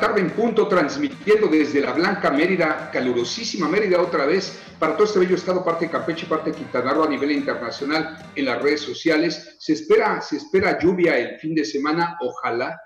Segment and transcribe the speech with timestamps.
[0.00, 5.18] Tarde en punto, transmitiendo desde la Blanca Mérida, calurosísima Mérida otra vez, para todo este
[5.18, 8.80] bello estado, parte de Campeche, parte de Quintana Roo a nivel internacional en las redes
[8.82, 9.56] sociales.
[9.58, 12.80] Se espera, se espera lluvia el fin de semana, ojalá.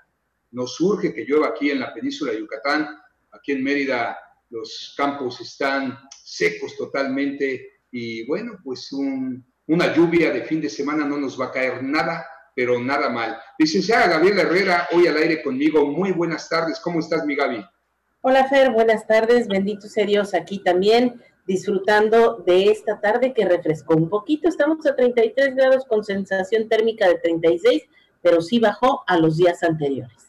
[0.51, 2.87] Nos surge que llueva aquí en la península de Yucatán,
[3.31, 4.17] aquí en Mérida
[4.49, 11.05] los campos están secos totalmente y bueno, pues un- una lluvia de fin de semana
[11.05, 13.37] no nos va a caer nada, pero nada mal.
[13.57, 15.85] Licenciada Gabriela Herrera, hoy al aire conmigo.
[15.85, 16.79] Muy buenas tardes.
[16.79, 17.63] ¿Cómo estás, mi Gaby?
[18.21, 23.95] Hola Fer, buenas tardes, bendito sea Dios aquí también, disfrutando de esta tarde que refrescó
[23.95, 24.47] un poquito.
[24.47, 27.83] Estamos a 33 grados con sensación térmica de 36,
[28.21, 30.27] pero sí bajó a los días anteriores.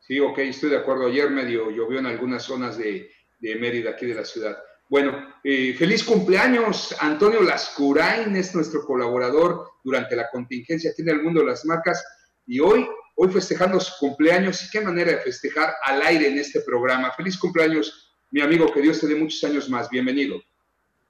[0.00, 1.06] Sí, ok, estoy de acuerdo.
[1.06, 4.58] Ayer medio llovió en algunas zonas de, de Mérida, aquí de la ciudad.
[4.90, 11.40] Bueno, eh, feliz cumpleaños, Antonio Lascurain es nuestro colaborador durante la contingencia en el mundo
[11.40, 12.04] de las marcas
[12.44, 16.60] y hoy, hoy festejando su cumpleaños y qué manera de festejar al aire en este
[16.62, 17.12] programa.
[17.12, 19.88] Feliz cumpleaños, mi amigo, que Dios te dé muchos años más.
[19.88, 20.42] Bienvenido.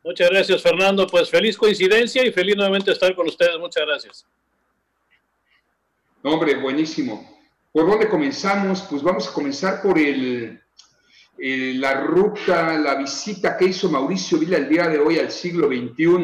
[0.04, 1.06] Muchas gracias, Fernando.
[1.06, 3.58] Pues feliz coincidencia y feliz nuevamente estar con ustedes.
[3.58, 4.26] Muchas gracias.
[6.22, 7.40] No, hombre, buenísimo.
[7.72, 8.82] ¿Por dónde comenzamos?
[8.82, 10.59] Pues vamos a comenzar por el,
[11.42, 15.68] eh, la ruta, la visita que hizo Mauricio Vila el día de hoy al siglo
[15.68, 16.18] XXI,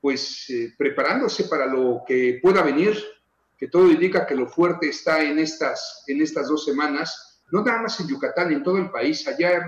[0.00, 2.96] pues eh, preparándose para lo que pueda venir,
[3.58, 7.82] que todo indica que lo fuerte está en estas, en estas dos semanas, no nada
[7.82, 9.28] más en Yucatán, en todo el país.
[9.28, 9.62] Ayer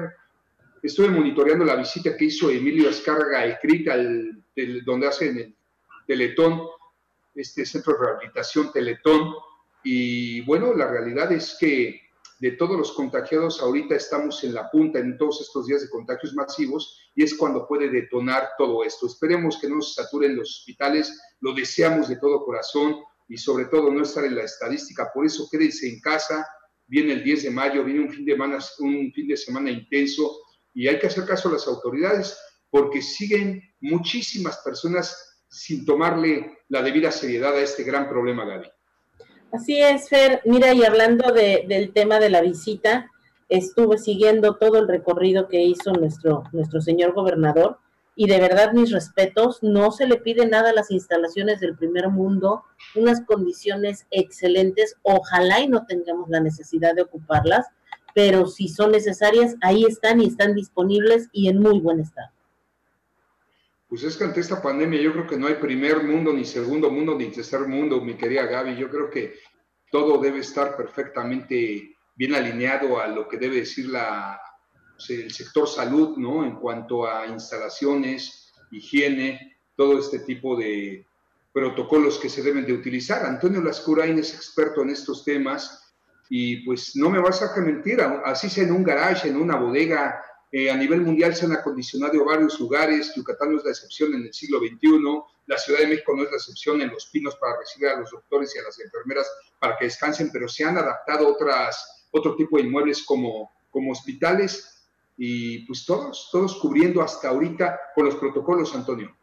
[0.83, 5.55] estuve monitoreando la visita que hizo Emilio Escarga al CRIT, al, del- donde hacen el
[6.07, 6.61] Teletón,
[7.35, 9.35] este centro de rehabilitación Teletón,
[9.83, 12.01] y bueno, la realidad es que
[12.45, 16.35] de todos los contagiados ahorita estamos en la punta en todos estos días de contagios
[16.35, 19.07] masivos y es cuando puede detonar todo esto.
[19.07, 22.97] Esperemos que no se saturen los hospitales, lo deseamos de todo corazón
[23.29, 25.11] y sobre todo no estar en la estadística.
[25.15, 26.47] Por eso quédense en casa,
[26.87, 30.39] viene el 10 de mayo, viene un fin de semana, intenso
[30.75, 32.39] y hay que hacer caso a las autoridades
[32.69, 35.17] porque siguen muchísimas personas
[35.49, 38.69] sin tomarle la debida seriedad a este gran problema, Gaby.
[39.55, 40.41] Así es, Fer.
[40.45, 43.11] Mira, y hablando de- del tema de la visita,
[43.49, 47.79] estuve siguiendo todo el recorrido que hizo nuestro, nuestro señor gobernador
[48.17, 52.09] y de verdad mis respetos, no se le pide nada a las instalaciones del primer
[52.09, 52.65] mundo,
[52.95, 57.67] unas condiciones excelentes, ojalá y no tengamos la necesidad de ocuparlas,
[58.15, 62.34] pero si son necesarias, ahí están y están disponibles y en muy buen estado.
[63.89, 66.91] Pues es que ante esta pandemia yo creo que no hay primer mundo, ni segundo
[66.91, 68.77] mundo, ni tercer mundo, mi querida Gaby.
[68.77, 69.35] Yo creo que
[69.91, 74.41] todo debe estar perfectamente bien alineado a lo que debe decir la,
[74.95, 76.45] pues, el sector salud, ¿no?
[76.45, 81.07] En cuanto a instalaciones, higiene, todo este tipo de
[81.53, 83.25] protocolos que se deben de utilizar.
[83.25, 85.95] Antonio Lascurain es experto en estos temas
[86.29, 90.21] y pues no me vas a mentir, así sea en un garage, en una bodega,
[90.71, 94.33] a nivel mundial se han acondicionado varios lugares, Yucatán no es la excepción en el
[94.33, 95.01] siglo XXI,
[95.47, 98.11] la Ciudad de México no es la excepción en Los Pinos para recibir a los
[98.11, 99.29] doctores y a las enfermeras
[99.59, 104.87] para que descansen, pero se han adaptado otras, otro tipo de inmuebles como, como hospitales
[105.17, 109.15] y pues todos, todos cubriendo hasta ahorita con los protocolos, Antonio.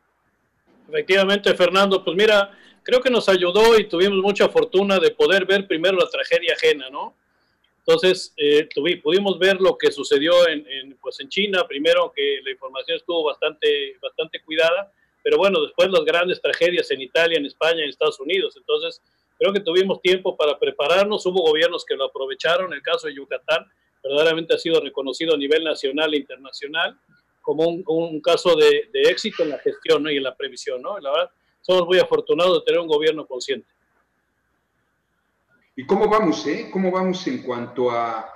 [0.90, 2.52] Efectivamente, Fernando, pues mira,
[2.84, 6.90] creo que nos ayudó y tuvimos mucha fortuna de poder ver primero la tragedia ajena,
[6.90, 7.16] ¿no?
[7.86, 12.40] Entonces, eh, tuvi- pudimos ver lo que sucedió en, en, pues en China, primero que
[12.44, 14.92] la información estuvo bastante, bastante cuidada,
[15.24, 18.56] pero bueno, después las grandes tragedias en Italia, en España, en Estados Unidos.
[18.58, 19.02] Entonces,
[19.38, 23.66] creo que tuvimos tiempo para prepararnos, hubo gobiernos que lo aprovecharon, el caso de Yucatán
[24.04, 26.98] verdaderamente ha sido reconocido a nivel nacional e internacional
[27.42, 30.12] como un, un caso de, de éxito en la gestión ¿no?
[30.12, 30.82] y en la previsión.
[30.82, 31.00] ¿no?
[31.00, 31.30] La verdad,
[31.62, 33.68] somos muy afortunados de tener un gobierno consciente.
[35.76, 36.70] ¿Y cómo vamos, eh?
[36.72, 38.30] ¿Cómo vamos en cuanto a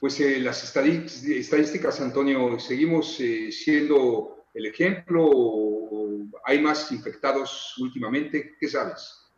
[0.00, 2.58] pues eh, las estadísticas, Antonio?
[2.58, 8.56] ¿Seguimos eh, siendo el ejemplo o hay más infectados últimamente?
[8.58, 9.30] ¿Qué sabes?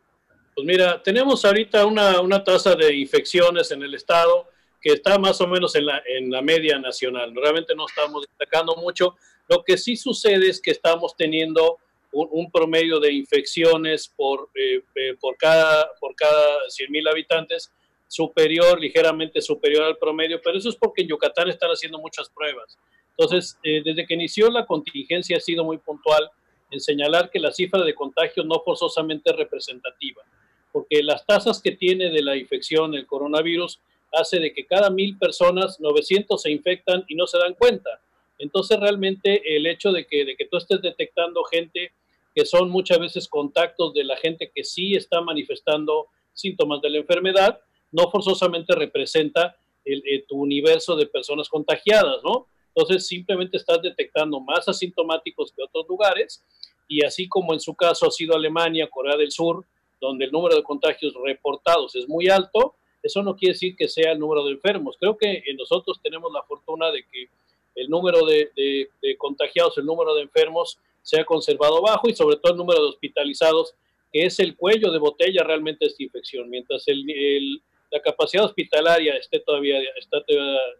[0.55, 4.49] Pues mira, tenemos ahorita una, una tasa de infecciones en el estado
[4.81, 7.31] que está más o menos en la, en la media nacional.
[7.35, 9.15] Realmente no estamos destacando mucho.
[9.47, 11.77] Lo que sí sucede es que estamos teniendo
[12.11, 17.71] un, promedio de infecciones por, eh, eh, por cada, por cada 100.000 habitantes
[18.07, 22.77] superior, ligeramente superior al promedio, pero eso es porque en Yucatán están haciendo muchas pruebas.
[23.17, 26.29] Entonces, eh, desde que inició la contingencia ha sido muy puntual
[26.71, 30.23] en señalar que la cifra de contagios no forzosamente es representativa,
[30.71, 33.79] porque las tasas que tiene de la infección el coronavirus
[34.11, 38.01] hace de que cada mil personas, 900 se infectan y no se dan cuenta.
[38.41, 41.91] Entonces, realmente el hecho de que, de que tú estés detectando gente
[42.33, 46.97] que son muchas veces contactos de la gente que sí está manifestando síntomas de la
[46.99, 47.59] enfermedad,
[47.91, 52.47] no forzosamente representa el, eh, tu universo de personas contagiadas, ¿no?
[52.73, 56.43] Entonces simplemente estás detectando más asintomáticos que otros lugares
[56.87, 59.65] y así como en su caso ha sido Alemania, Corea del Sur,
[59.99, 64.13] donde el número de contagios reportados es muy alto, eso no quiere decir que sea
[64.13, 64.95] el número de enfermos.
[64.99, 67.27] Creo que nosotros tenemos la fortuna de que
[67.75, 72.37] el número de, de contagiados, el número de enfermos se ha conservado bajo y sobre
[72.37, 73.75] todo el número de hospitalizados,
[74.11, 76.49] que es el cuello de botella realmente de esta infección.
[76.49, 80.23] Mientras el, la capacidad hospitalaria esté todavía, está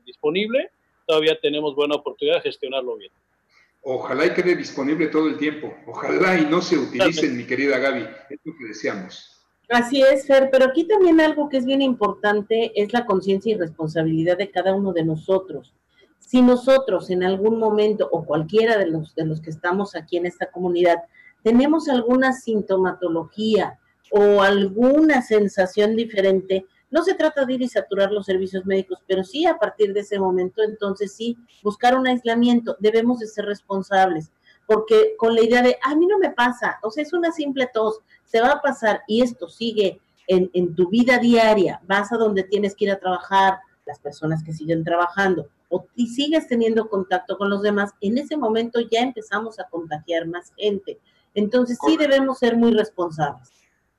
[0.05, 0.69] disponible,
[1.07, 3.11] todavía tenemos buena oportunidad de gestionarlo bien.
[3.83, 5.73] Ojalá y quede disponible todo el tiempo.
[5.87, 8.05] Ojalá y no se utilicen, mi querida Gaby.
[8.29, 9.44] Es lo que deseamos.
[9.69, 13.57] Así es, Fer, pero aquí también algo que es bien importante es la conciencia y
[13.57, 15.73] responsabilidad de cada uno de nosotros.
[16.21, 20.25] Si nosotros en algún momento o cualquiera de los, de los que estamos aquí en
[20.25, 20.97] esta comunidad
[21.44, 23.79] tenemos alguna sintomatología
[24.12, 29.23] o alguna sensación diferente, no se trata de ir y saturar los servicios médicos, pero
[29.23, 32.75] sí a partir de ese momento, entonces sí, buscar un aislamiento.
[32.79, 34.31] Debemos de ser responsables,
[34.68, 37.69] porque con la idea de, a mí no me pasa, o sea, es una simple
[37.73, 42.18] tos, se va a pasar y esto sigue en, en tu vida diaria, vas a
[42.18, 46.89] donde tienes que ir a trabajar, las personas que siguen trabajando, o y sigues teniendo
[46.89, 51.00] contacto con los demás, en ese momento ya empezamos a contagiar más gente.
[51.33, 53.50] Entonces sí debemos ser muy responsables.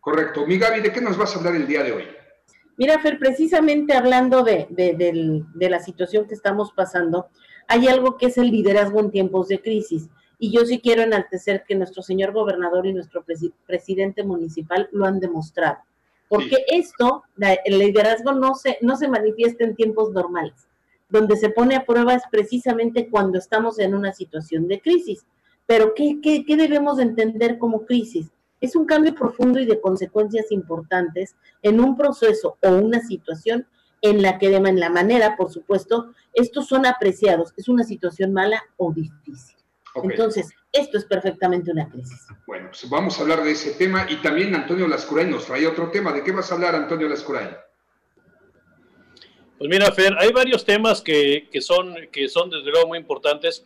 [0.00, 0.46] Correcto.
[0.46, 2.04] Mi Gaby, ¿de qué nos vas a hablar el día de hoy?
[2.76, 7.28] Mira, Fer, precisamente hablando de, de, la situación que estamos pasando,
[7.68, 10.08] hay algo que es el liderazgo en tiempos de crisis.
[10.38, 13.24] Y yo sí quiero enaltecer que nuestro señor gobernador y nuestro
[13.66, 15.78] presidente municipal lo han demostrado.
[16.28, 17.22] Porque esto,
[17.64, 20.66] el liderazgo no se, no se manifiesta en tiempos normales
[21.12, 25.26] donde se pone a prueba es precisamente cuando estamos en una situación de crisis.
[25.66, 28.32] Pero ¿qué, qué, qué debemos entender como crisis?
[28.62, 33.66] Es un cambio profundo y de consecuencias importantes en un proceso o una situación
[34.00, 37.52] en la que de la manera, por supuesto, estos son apreciados.
[37.58, 39.56] Es una situación mala o difícil.
[40.02, 42.26] Entonces, esto es perfectamente una crisis.
[42.46, 45.90] Bueno, pues vamos a hablar de ese tema y también Antonio Lascuray nos trae otro
[45.90, 46.10] tema.
[46.12, 47.50] ¿De qué vas a hablar, Antonio Lascuray?
[49.62, 53.64] Pues mira, Fer, hay varios temas que, son, que son desde luego muy importantes,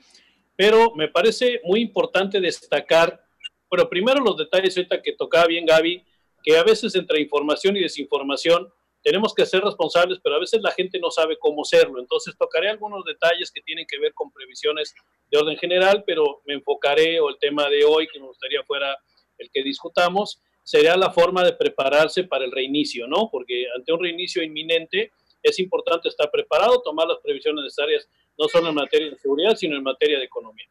[0.54, 3.24] pero me parece muy importante destacar,
[3.70, 6.04] bueno, primero los detalles ahorita que tocaba bien Gaby,
[6.42, 8.70] que a veces entre información y desinformación
[9.02, 11.98] tenemos que ser responsables, pero a veces la gente no sabe cómo serlo.
[11.98, 14.94] Entonces tocaré algunos detalles que tienen que ver con previsiones
[15.30, 18.98] de orden general, pero me enfocaré, o el tema de hoy, que me gustaría fuera
[19.38, 23.30] el que discutamos, sería la forma de prepararse para el reinicio, ¿no?
[23.32, 25.12] Porque ante un reinicio inminente,
[25.48, 28.08] es importante estar preparado, tomar las previsiones necesarias,
[28.38, 30.66] no solo en materia de seguridad, sino en materia de economía.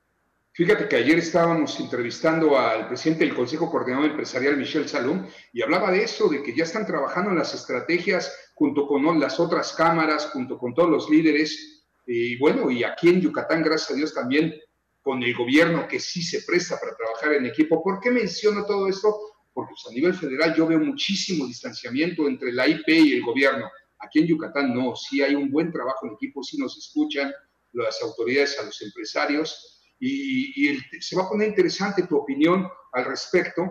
[0.55, 5.91] Fíjate que ayer estábamos entrevistando al presidente del Consejo Coordinador Empresarial, Michel Salom, y hablaba
[5.91, 10.27] de eso, de que ya están trabajando en las estrategias junto con las otras cámaras,
[10.27, 11.83] junto con todos los líderes.
[12.07, 14.55] Y bueno, y aquí en Yucatán, gracias a Dios, también
[15.01, 17.83] con el gobierno que sí se presta para trabajar en equipo.
[17.83, 19.13] ¿Por qué menciono todo esto?
[19.53, 23.69] Porque pues, a nivel federal yo veo muchísimo distanciamiento entre la IP y el gobierno.
[24.05, 27.33] Aquí en Yucatán no, sí hay un buen trabajo en equipo, sí nos escuchan
[27.73, 33.63] las autoridades a los empresarios y, se va a poner interesante tu opinión al respecto.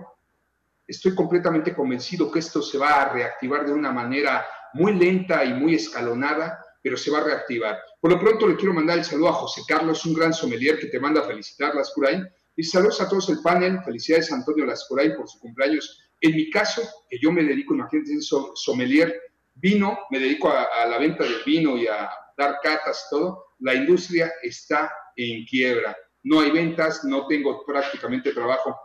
[0.87, 5.55] Estoy completamente convencido que esto se va a reactivar de una manera muy lenta y
[5.55, 7.79] muy escalonada, pero se va a reactivar.
[8.00, 10.88] Por lo pronto le quiero mandar el saludo a José Carlos, un gran sommelier que
[10.88, 12.29] te manda a felicitar, Lascurain.
[12.57, 13.81] Y saludos a todos el panel.
[13.85, 16.00] Felicidades a Antonio Lascurain por su cumpleaños.
[16.21, 19.21] En mi caso, que yo me dedico, imagínense, sommelier,
[19.54, 23.44] Vino, me dedico a, la venta del vino y a dar catas y todo.
[23.61, 25.96] La industria está en quiebra.
[26.25, 28.76] No hay ventas, no tengo prácticamente trabajo.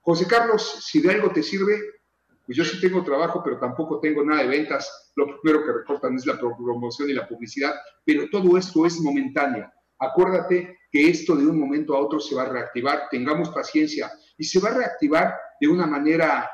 [0.00, 1.78] José Carlos, si de algo te sirve,
[2.46, 5.12] pues yo sí tengo trabajo, pero tampoco tengo nada de ventas.
[5.16, 9.70] Lo primero que recortan es la promoción y la publicidad, pero todo esto es momentáneo.
[9.98, 14.44] Acuérdate que esto de un momento a otro se va a reactivar, tengamos paciencia y
[14.44, 16.50] se va a reactivar de una manera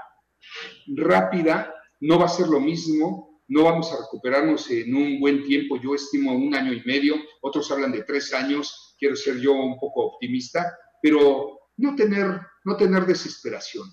[0.97, 5.77] rápida, no va a ser lo mismo no vamos a recuperarnos en un buen tiempo,
[5.77, 9.79] yo estimo un año y medio, otros hablan de tres años, quiero ser yo un
[9.79, 13.87] poco optimista, pero no tener no tener desesperación,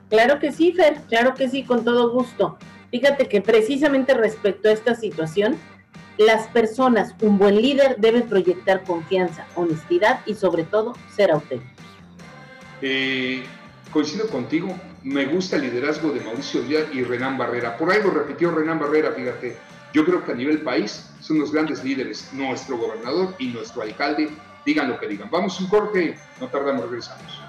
[0.10, 2.58] Claro que sí, Fer, claro que sí, con todo gusto.
[2.92, 5.58] Fíjate que precisamente respecto a esta situación,
[6.18, 11.72] las personas, un buen líder debe proyectar confianza, honestidad y sobre todo ser auténtico.
[12.82, 13.44] Eh,
[13.92, 17.78] coincido contigo, me gusta el liderazgo de Mauricio Díaz y Renán Barrera.
[17.78, 19.58] Por lo repitió Renán Barrera, fíjate.
[19.94, 24.30] Yo creo que a nivel país son los grandes líderes, nuestro gobernador y nuestro alcalde,
[24.66, 25.30] digan lo que digan.
[25.30, 27.41] Vamos un corte, no tardamos, regresamos.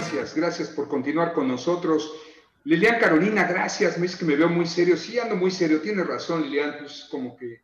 [0.00, 2.10] Gracias, gracias por continuar con nosotros.
[2.64, 4.96] Lilian Carolina, gracias, me dice que me veo muy serio.
[4.96, 7.60] Sí, ando muy serio, tiene razón Lilian, pues como que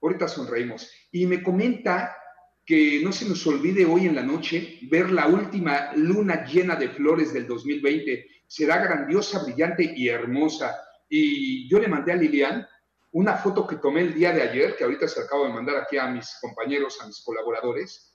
[0.00, 0.90] ahorita sonreímos.
[1.12, 2.16] Y me comenta
[2.64, 6.88] que no se nos olvide hoy en la noche ver la última luna llena de
[6.88, 8.26] flores del 2020.
[8.46, 10.74] Será grandiosa, brillante y hermosa.
[11.10, 12.66] Y yo le mandé a Lilian
[13.12, 15.98] una foto que tomé el día de ayer, que ahorita se acabo de mandar aquí
[15.98, 18.14] a mis compañeros, a mis colaboradores,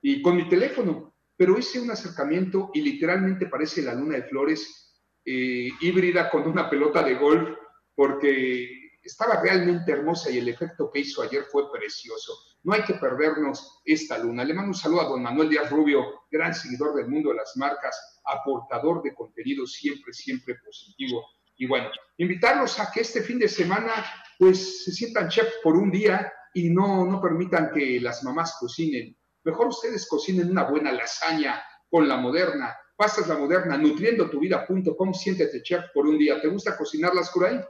[0.00, 1.11] y con mi teléfono
[1.42, 4.94] pero hice un acercamiento y literalmente parece la luna de flores
[5.24, 7.58] eh, híbrida con una pelota de golf,
[7.96, 12.32] porque estaba realmente hermosa y el efecto que hizo ayer fue precioso.
[12.62, 14.44] No hay que perdernos esta luna.
[14.44, 17.56] Le mando un saludo a don Manuel Díaz Rubio, gran seguidor del mundo de las
[17.56, 21.26] marcas, aportador de contenido siempre, siempre positivo.
[21.56, 23.92] Y bueno, invitarlos a que este fin de semana
[24.38, 29.16] pues se sientan chef por un día y no, no permitan que las mamás cocinen
[29.44, 32.76] Mejor ustedes cocinen una buena lasaña con la moderna.
[32.96, 36.40] Pasas la moderna, nutriendo tu vida.com, siéntete chef por un día.
[36.40, 37.60] ¿Te gusta cocinar las ahí?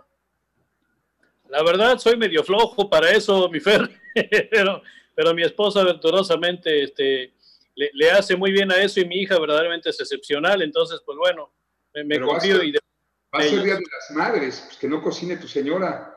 [1.48, 3.88] La verdad, soy medio flojo para eso, mi Fer,
[4.50, 4.82] pero,
[5.14, 7.34] pero mi esposa venturosamente este,
[7.74, 11.52] le, hace muy bien a eso y mi hija verdaderamente es excepcional, entonces, pues bueno,
[11.94, 12.72] me, confío y...
[12.72, 12.78] De,
[13.34, 16.16] va a ser Día de las Madres, pues que no cocine tu señora.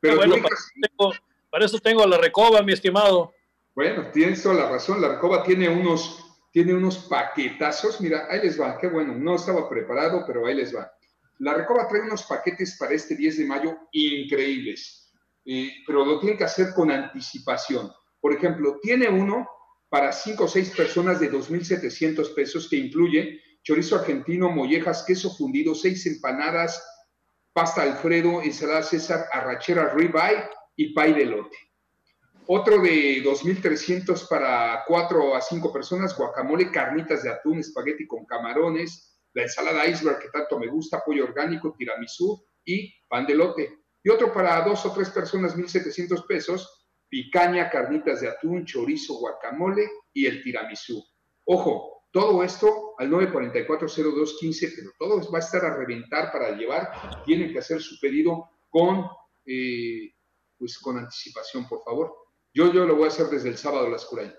[0.00, 1.12] Pero bueno, para, eso tengo,
[1.50, 3.32] para eso tengo la recoba, mi estimado.
[3.74, 5.00] Bueno, tienes toda la razón.
[5.00, 8.00] La recoba tiene unos, tiene unos paquetazos.
[8.00, 8.78] Mira, ahí les va.
[8.78, 9.14] Qué bueno.
[9.14, 10.90] No estaba preparado, pero ahí les va.
[11.38, 15.12] La recoba trae unos paquetes para este 10 de mayo increíbles.
[15.86, 17.90] Pero lo tienen que hacer con anticipación.
[18.20, 19.48] Por ejemplo, tiene uno
[19.88, 25.74] para 5 o 6 personas de 2.700 pesos que incluye chorizo argentino, mollejas, queso fundido,
[25.74, 26.82] 6 empanadas,
[27.52, 31.56] pasta Alfredo, ensalada César, arrachera ribeye y pay de lote.
[32.46, 39.20] Otro de 2.300 para 4 a 5 personas, guacamole, carnitas de atún, espagueti con camarones,
[39.32, 43.78] la ensalada iceberg que tanto me gusta, pollo orgánico, tiramisú y pan de lote.
[44.02, 49.88] Y otro para 2 o 3 personas, 1.700 pesos, picaña, carnitas de atún, chorizo, guacamole
[50.12, 51.04] y el tiramisú.
[51.44, 57.24] Ojo, todo esto al 944-0215, pero todo va a estar a reventar para llevar.
[57.24, 59.06] Tienen que hacer su pedido con,
[59.46, 60.12] eh,
[60.58, 62.21] pues con anticipación, por favor.
[62.54, 64.32] Yo, yo lo voy a hacer desde el sábado a las curay.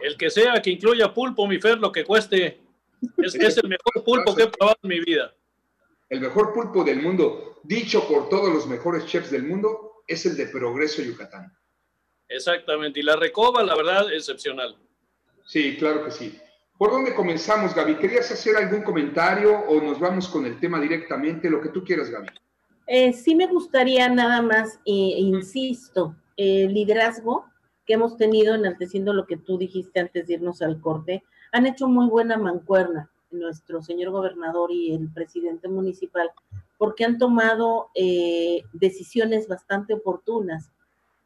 [0.00, 2.60] El que sea que incluya pulpo, mi Fer, lo que cueste.
[3.16, 5.34] Es, es el mejor pulpo que he probado en mi vida.
[6.08, 10.36] El mejor pulpo del mundo, dicho por todos los mejores chefs del mundo, es el
[10.36, 11.52] de Progreso Yucatán.
[12.28, 13.00] Exactamente.
[13.00, 14.76] Y la recoba, la verdad, excepcional.
[15.44, 16.38] Sí, claro que sí.
[16.76, 17.96] ¿Por dónde comenzamos, Gaby?
[17.96, 21.50] ¿Querías hacer algún comentario o nos vamos con el tema directamente?
[21.50, 22.28] Lo que tú quieras, Gaby.
[22.86, 27.44] Eh, sí me gustaría nada más, eh, insisto, el liderazgo
[27.84, 31.88] que hemos tenido, enalteciendo lo que tú dijiste antes de irnos al corte, han hecho
[31.88, 36.30] muy buena mancuerna nuestro señor gobernador y el presidente municipal
[36.78, 40.70] porque han tomado eh, decisiones bastante oportunas,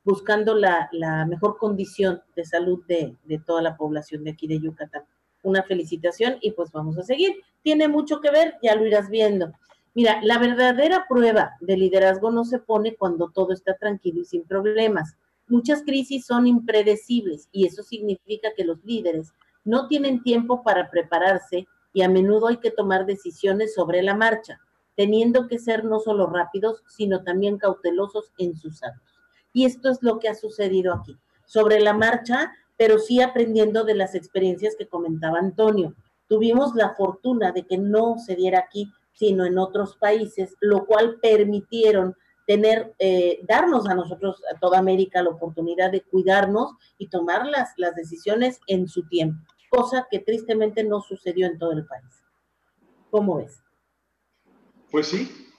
[0.02, 0.88] buscando la,
[1.28, 5.04] mejor condición de salud de, de toda la población de aquí de Yucatán.
[5.42, 7.36] Una felicitación y pues vamos a seguir.
[7.62, 9.52] Tiene mucho que ver, ya lo irás viendo.
[9.94, 14.44] Mira, la verdadera prueba de liderazgo no se pone cuando todo está tranquilo y sin
[14.44, 15.16] problemas.
[15.48, 19.34] Muchas crisis son impredecibles y eso significa que los líderes
[19.64, 24.60] no tienen tiempo para prepararse y a menudo hay que tomar decisiones sobre la marcha,
[24.96, 29.12] teniendo que ser no solo rápidos, sino también cautelosos en sus actos.
[29.52, 31.18] Y esto es lo que ha sucedido aquí.
[31.44, 35.94] Sobre la marcha, pero sí aprendiendo de las experiencias que comentaba Antonio.
[36.28, 41.18] Tuvimos la fortuna de que no se diera aquí, sino en otros países, lo cual
[41.20, 42.16] permitieron
[42.46, 47.70] tener, eh, darnos a nosotros, a toda América, la oportunidad de cuidarnos y tomar las,
[47.76, 49.40] las decisiones en su tiempo,
[49.70, 52.24] cosa que tristemente no sucedió en todo el país.
[53.10, 53.62] ¿Cómo ves?
[54.90, 55.52] Pues sí,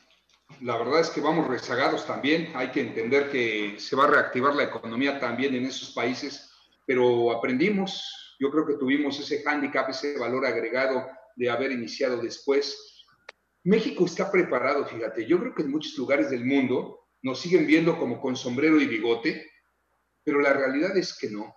[0.61, 2.51] la verdad es que vamos rezagados también.
[2.55, 6.51] Hay que entender que se va a reactivar la economía también en esos países,
[6.85, 8.35] pero aprendimos.
[8.39, 11.05] Yo creo que tuvimos ese hándicap, ese valor agregado
[11.35, 12.92] de haber iniciado después
[13.63, 15.25] México está preparado, fíjate.
[15.25, 18.87] Yo creo que en muchos lugares del mundo nos siguen viendo como con sombrero y
[18.87, 19.49] bigote,
[20.23, 21.55] pero la realidad es que no.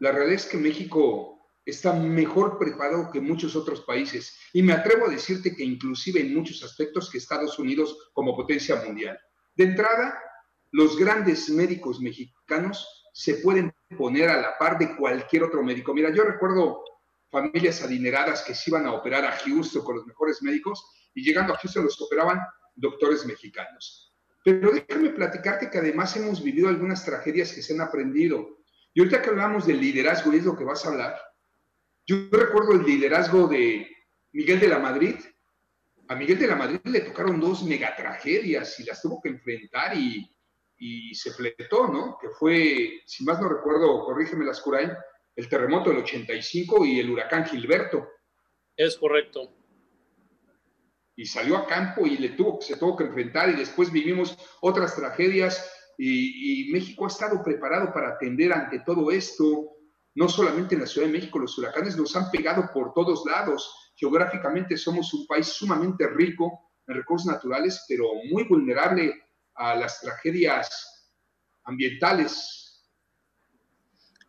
[0.00, 5.06] La realidad es que México está mejor preparado que muchos otros países y me atrevo
[5.06, 9.18] a decirte que inclusive en muchos aspectos que Estados Unidos como potencia mundial.
[9.54, 10.18] De entrada,
[10.72, 15.92] los grandes médicos mexicanos se pueden poner a la par de cualquier otro médico.
[15.94, 16.82] Mira, yo recuerdo
[17.30, 20.84] familias adineradas que se iban a operar a Houston con los mejores médicos
[21.14, 22.40] y llegando a Houston los operaban
[22.74, 24.14] doctores mexicanos.
[24.44, 28.58] Pero déjame platicarte que además hemos vivido algunas tragedias que se han aprendido.
[28.94, 31.20] Y ahorita que hablamos del liderazgo, y es lo que vas a hablar,
[32.06, 33.88] yo recuerdo el liderazgo de
[34.32, 35.16] Miguel de la Madrid.
[36.08, 40.34] A Miguel de la Madrid le tocaron dos megatragedias y las tuvo que enfrentar y,
[40.78, 42.18] y se fletó, ¿no?
[42.20, 44.90] Que fue, si más no recuerdo, corrígeme las Curain,
[45.36, 48.08] el terremoto del 85 y el huracán Gilberto.
[48.74, 49.59] Es correcto
[51.16, 54.96] y salió a campo y le tuvo, se tuvo que enfrentar y después vivimos otras
[54.96, 55.70] tragedias
[56.02, 59.76] y, México ha estado preparado para atender ante todo esto.
[60.14, 63.92] No solamente en la Ciudad de México, los huracanes nos han pegado por todos lados.
[63.96, 69.12] Geográficamente somos un país sumamente rico en recursos naturales, pero muy vulnerable
[69.54, 71.12] a las tragedias
[71.64, 72.88] ambientales.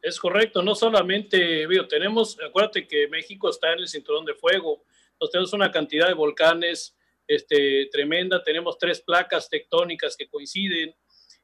[0.01, 4.83] Es correcto, no solamente, tenemos, acuérdate que México está en el cinturón de fuego,
[5.29, 10.95] tenemos una cantidad de volcanes este, tremenda, tenemos tres placas tectónicas que coinciden,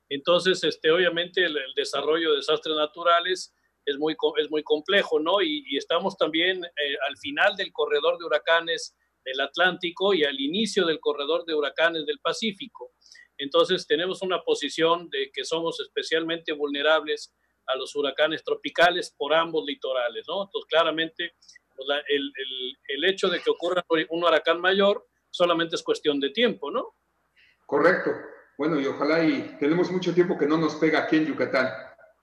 [0.09, 3.53] entonces este, obviamente el, desarrollo de desastres naturales
[3.85, 5.41] es muy, es muy complejo, ¿no?
[5.41, 10.85] Y, estamos también eh, al final del corredor de huracanes del Atlántico y al inicio
[10.85, 12.93] del corredor de huracanes del Pacífico.
[13.37, 17.33] Entonces tenemos una posición de que somos especialmente vulnerables
[17.67, 20.43] a los huracanes tropicales por ambos litorales, ¿no?
[20.43, 21.33] Entonces claramente
[21.77, 26.95] pues, el, hecho de que ocurra un huracán mayor solamente es cuestión de tiempo, ¿no?
[27.65, 28.11] Correcto.
[28.57, 31.69] Bueno, y ojalá y tenemos mucho tiempo que no nos pega aquí en Yucatán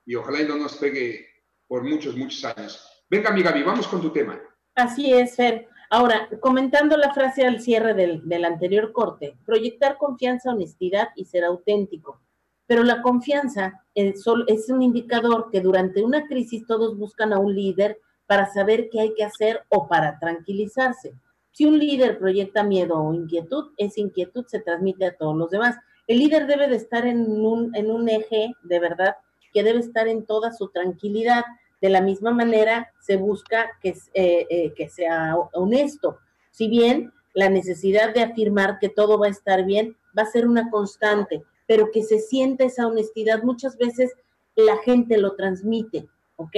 [0.05, 1.29] y ojalá y no nos pegue
[1.69, 3.05] por muchos, muchos años.
[3.09, 4.41] Venga, mi Gaby, vamos con tu tema.
[4.75, 5.69] Así es, Fer.
[5.91, 11.45] Ahora, comentando la frase al cierre del, del anterior corte, proyectar confianza, honestidad y ser
[11.45, 12.21] auténtico.
[12.67, 17.55] Pero la confianza es, es un indicador que durante una crisis todos buscan a un
[17.55, 21.15] líder para saber qué hay que hacer o para tranquilizarse.
[21.53, 25.77] Si un líder proyecta miedo o inquietud, esa inquietud se transmite a todos los demás.
[26.07, 29.17] El líder debe de estar en un, en un eje de verdad
[29.53, 31.45] que debe estar en toda su tranquilidad.
[31.81, 36.19] De la misma manera, se busca que, eh, eh, que sea honesto.
[36.51, 40.49] Si bien la necesidad de afirmar que todo va a estar bien va a ser
[40.49, 44.13] una constante, pero que se siente esa honestidad, muchas veces
[44.57, 46.57] la gente lo transmite, ¿ok?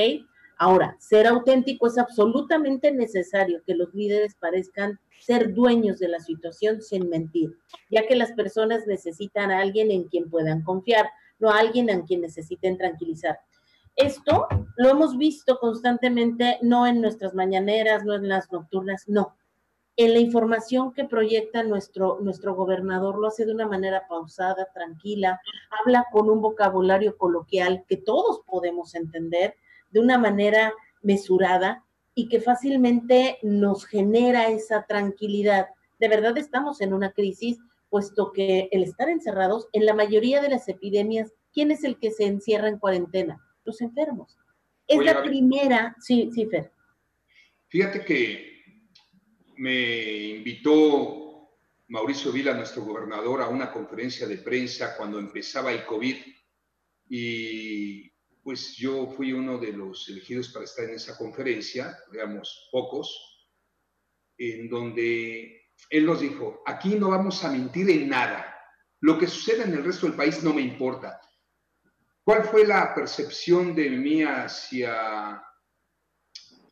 [0.59, 6.81] Ahora, ser auténtico es absolutamente necesario que los líderes parezcan ser dueños de la situación
[6.81, 7.59] sin mentir,
[7.91, 12.03] ya que las personas necesitan a alguien en quien puedan confiar, no a alguien en
[12.03, 13.39] quien necesiten tranquilizar.
[13.97, 19.37] Esto lo hemos visto constantemente, no en nuestras mañaneras, no en las nocturnas, no.
[19.99, 25.41] En la información que proyecta nuestro, nuestro gobernador lo hace de una manera pausada, tranquila,
[25.81, 29.55] habla con un vocabulario coloquial que todos podemos entender
[29.91, 30.73] de una manera
[31.03, 35.69] mesurada y que fácilmente nos genera esa tranquilidad.
[35.99, 37.59] De verdad estamos en una crisis,
[37.91, 42.11] puesto que el estar encerrados, en la mayoría de las epidemias, ¿quién es el que
[42.11, 43.41] se encierra en cuarentena?
[43.65, 44.37] Los enfermos.
[44.87, 46.73] Es la primera, sí, sí, Fer.
[47.69, 48.57] Fíjate que
[49.57, 51.51] me invitó
[51.89, 56.17] Mauricio Vila, nuestro gobernador, a una conferencia de prensa cuando empezaba el COVID
[57.09, 58.11] y
[58.47, 63.49] pues yo fui uno de los elegidos para estar en esa conferencia, digamos, pocos,
[64.39, 68.57] en donde él nos dijo, aquí no vamos a mentir en nada,
[69.01, 71.21] lo que suceda en el resto del país no me importa.
[72.23, 75.43] ¿Cuál fue la percepción de mí hacia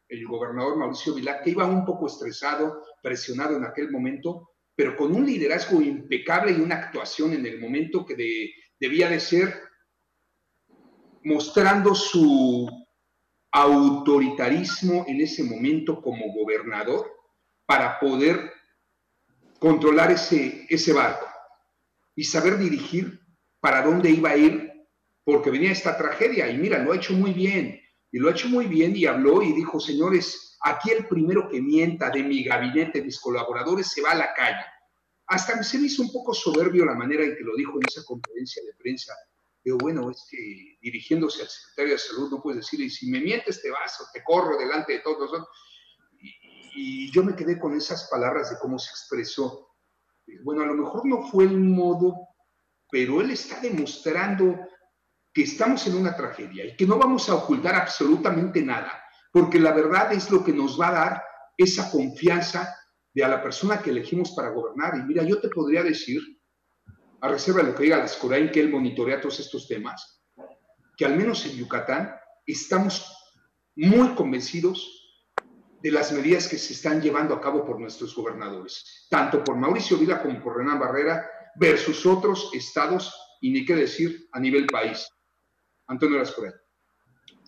[0.07, 5.13] el gobernador Mauricio Vilá, que iba un poco estresado, presionado en aquel momento, pero con
[5.13, 9.74] un liderazgo impecable y una actuación en el momento que debía de ser
[11.25, 12.69] mostrando su
[13.53, 17.11] autoritarismo en ese momento como gobernador
[17.67, 18.53] para poder
[19.59, 21.27] controlar ese, ese barco
[22.15, 23.21] y saber dirigir
[23.61, 24.71] para dónde iba a ir,
[25.25, 26.49] porque venía esta tragedia.
[26.51, 27.81] Y mira, lo ha hecho muy bien,
[28.13, 31.61] y lo ha hecho muy bien y habló y dijo, señores, aquí el primero que
[31.61, 34.65] mienta de mi gabinete, mis colaboradores, se va a la calle.
[35.27, 38.05] Hasta se me hizo un poco soberbio la manera en que lo dijo en esa
[38.05, 39.15] conferencia de prensa,
[39.65, 43.63] Digo, bueno, es que dirigiéndose al secretario de salud no puedes decirle, si me mientes
[43.63, 45.31] te vas o te corro delante de todos.
[46.21, 49.75] Y, y yo me quedé con esas palabras de cómo se expresó.
[50.43, 52.29] Bueno, a lo mejor no fue el modo,
[52.91, 54.69] pero él está demostrando
[55.33, 59.73] que estamos en una tragedia y que no vamos a ocultar absolutamente nada, porque la
[59.73, 61.25] verdad es lo que nos va a dar
[61.57, 62.73] esa confianza
[63.13, 64.97] de a la persona que elegimos para gobernar.
[64.97, 66.21] Y mira, yo te podría decir
[67.25, 70.23] a reserva de lo que diga Descorain, que él monitorea todos estos temas,
[70.95, 72.15] que al menos en Yucatán
[72.47, 73.17] estamos
[73.77, 75.25] muy convencidos
[75.83, 79.97] de las medidas que se están llevando a cabo por nuestros gobernadores, tanto por Mauricio
[79.97, 85.09] Vila como por Renan Barrera, versus otros estados y ni qué decir a nivel país.
[85.87, 86.53] Antonio Lascoray.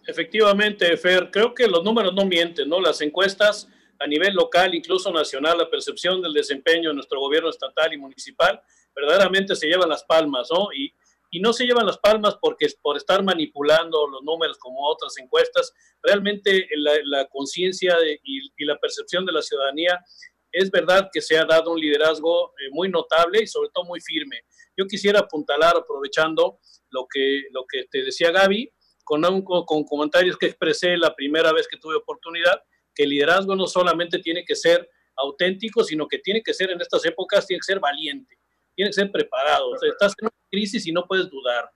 [0.06, 2.80] Efectivamente, Fer, creo que los números no mienten, ¿no?
[2.80, 7.92] Las encuestas a nivel local, incluso nacional, la percepción del desempeño de nuestro gobierno estatal
[7.92, 8.62] y municipal
[8.96, 10.72] verdaderamente se llevan las palmas, ¿no?
[10.72, 10.92] Y,
[11.38, 15.70] no se llevan las palmas porque por estar manipulando los números como otras encuestas,
[16.02, 20.02] realmente la, conciencia y, la percepción de la ciudadanía
[20.50, 24.00] es verdad que se ha dado un liderazgo eh, muy notable y sobre todo muy
[24.00, 24.44] firme.
[24.78, 28.72] Yo quisiera apuntalar, aprovechando lo que, lo que te decía Gaby,
[29.04, 32.62] con, con comentarios que expresé la primera vez que tuve oportunidad,
[32.94, 36.80] que el liderazgo no solamente tiene que ser auténtico, sino que tiene que ser en
[36.80, 38.38] estas épocas, tiene que ser valiente
[38.76, 39.70] tiene que ser preparado.
[39.70, 41.70] O sea, estás en una crisis y no puedes dudar.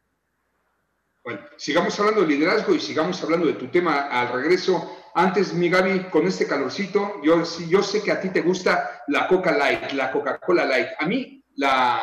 [1.24, 4.96] Bueno, sigamos hablando de liderazgo y sigamos hablando de tu tema al regreso.
[5.14, 9.26] Antes, mi Gaby, con este calorcito, yo, yo sé que a ti te gusta la
[9.26, 10.88] Coca Light, la Coca-Cola Light.
[10.98, 12.00] A mí, la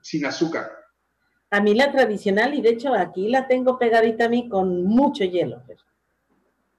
[0.00, 0.70] sin azúcar.
[1.50, 5.24] A mí la tradicional y de hecho aquí la tengo pegadita a mí con mucho
[5.24, 5.62] hielo.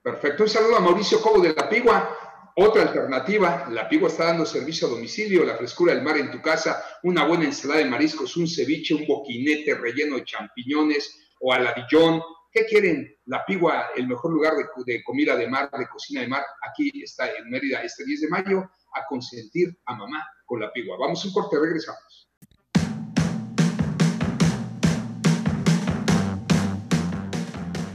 [0.01, 0.43] Perfecto.
[0.43, 2.28] Un saludo a Mauricio Cobo de la Pigua.
[2.61, 6.41] Otra alternativa, la Pigua está dando servicio a domicilio, la frescura del mar en tu
[6.41, 12.21] casa, una buena ensalada de mariscos, un ceviche, un boquinete relleno de champiñones o aladillón.
[12.51, 13.15] ¿Qué quieren?
[13.27, 16.91] La Pigua, el mejor lugar de, de, comida de mar, de cocina de mar, aquí
[17.01, 20.97] está en Mérida este 10 de mayo, a consentir a mamá con la Pigua.
[20.99, 22.29] Vamos un corte, regresamos.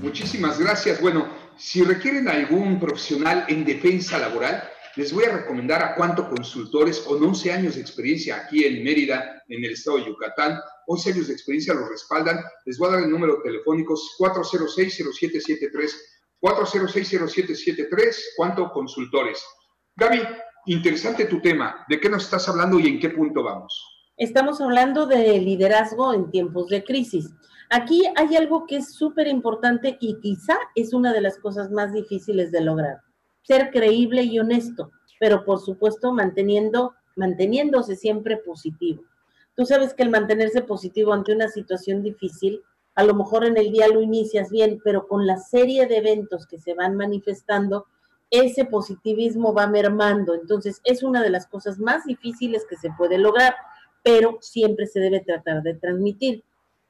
[0.00, 1.02] Muchísimas gracias.
[1.02, 4.62] Bueno, si requieren algún profesional en defensa laboral,
[4.96, 9.42] les voy a recomendar a Cuanto Consultores con 11 años de experiencia aquí en Mérida,
[9.48, 10.60] en el estado de Yucatán.
[10.86, 12.44] 11 años de experiencia los respaldan.
[12.66, 15.90] Les voy a dar el número telefónico 406-0773.
[16.42, 19.42] 406-0773, Cuanto Consultores.
[19.96, 20.20] Gaby,
[20.66, 21.86] interesante tu tema.
[21.88, 23.82] ¿De qué nos estás hablando y en qué punto vamos?
[24.18, 27.30] Estamos hablando de liderazgo en tiempos de crisis.
[27.70, 31.92] Aquí hay algo que es súper importante y quizá es una de las cosas más
[31.92, 33.00] difíciles de lograr.
[33.42, 39.02] Ser creíble y honesto, pero por supuesto manteniendo, manteniéndose siempre positivo.
[39.56, 42.62] Tú sabes que el mantenerse positivo ante una situación difícil,
[42.94, 46.46] a lo mejor en el día lo inicias bien, pero con la serie de eventos
[46.46, 47.86] que se van manifestando,
[48.30, 50.34] ese positivismo va mermando.
[50.34, 53.54] Entonces es una de las cosas más difíciles que se puede lograr,
[54.02, 56.44] pero siempre se debe tratar de transmitir.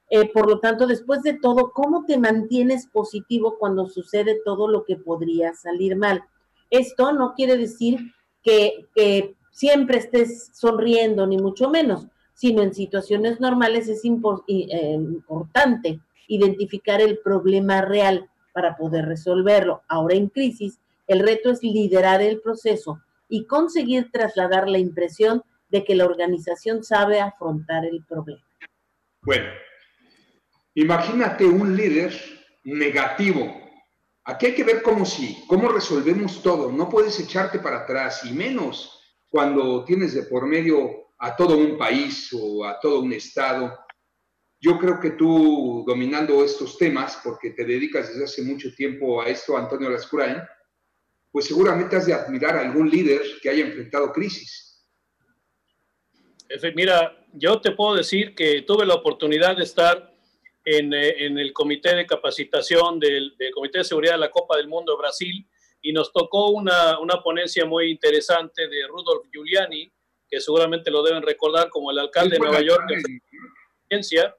[0.09, 4.83] Eh, por lo tanto, después de todo, ¿cómo te mantienes positivo cuando sucede todo lo
[4.85, 6.23] que podría salir mal?
[6.69, 8.13] Esto no quiere decir
[8.43, 8.87] que,
[9.51, 17.19] siempre estés sonriendo, ni mucho menos, sino en situaciones normales es eh, importante identificar el
[17.19, 19.81] problema real para poder resolverlo.
[19.87, 25.83] Ahora en crisis, el reto es liderar el proceso y conseguir trasladar la impresión de
[25.83, 28.43] que la organización sabe afrontar el problema.
[29.21, 29.51] Bueno,
[30.75, 32.13] Imagínate un líder
[32.65, 33.61] negativo.
[34.25, 36.69] Aquí hay que ver cómo sí, cómo resolvemos todo.
[36.71, 41.77] No puedes echarte para atrás y menos cuando tienes de por medio a todo un
[41.77, 43.77] país o a todo un estado.
[44.59, 49.29] Yo creo que tú, dominando estos temas, porque te dedicas desde hace mucho tiempo a
[49.29, 50.41] esto, Antonio Lascurain,
[51.31, 54.85] pues seguramente has de admirar a algún líder que haya enfrentado crisis.
[56.75, 60.14] Mira, yo te puedo decir que tuve la oportunidad de estar
[60.65, 64.57] en, eh, en el comité de capacitación del, del, Comité de Seguridad de la Copa
[64.57, 65.47] del Mundo de Brasil
[65.81, 69.91] y nos tocó una, una ponencia muy interesante de Rudolf Giuliani,
[70.27, 74.33] que seguramente lo deben recordar como el alcalde de Nueva York de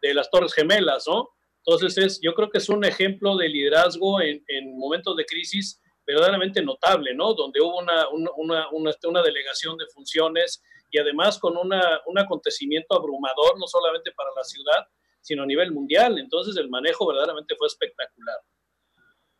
[0.00, 1.30] de las Torres Gemelas, ¿no?
[1.66, 5.80] Entonces, es, yo creo que es un ejemplo de liderazgo en, en momentos de crisis
[6.06, 7.32] verdaderamente notable, ¿no?
[7.32, 12.94] Donde hubo una, una, una, una delegación de funciones y además con una, un acontecimiento
[12.94, 14.86] abrumador, no solamente para la ciudad,
[15.24, 16.18] sino a nivel mundial.
[16.18, 18.36] Entonces el manejo verdaderamente fue espectacular.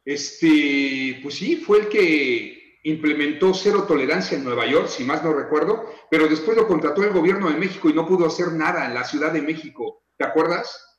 [0.04, 5.32] Este, pues sí, fue el que implementó cero tolerancia en Nueva York, si más no
[5.32, 8.94] recuerdo, pero después lo contrató el gobierno de México y no pudo hacer nada en
[8.94, 10.02] la Ciudad de México.
[10.16, 10.94] ¿Te acuerdas?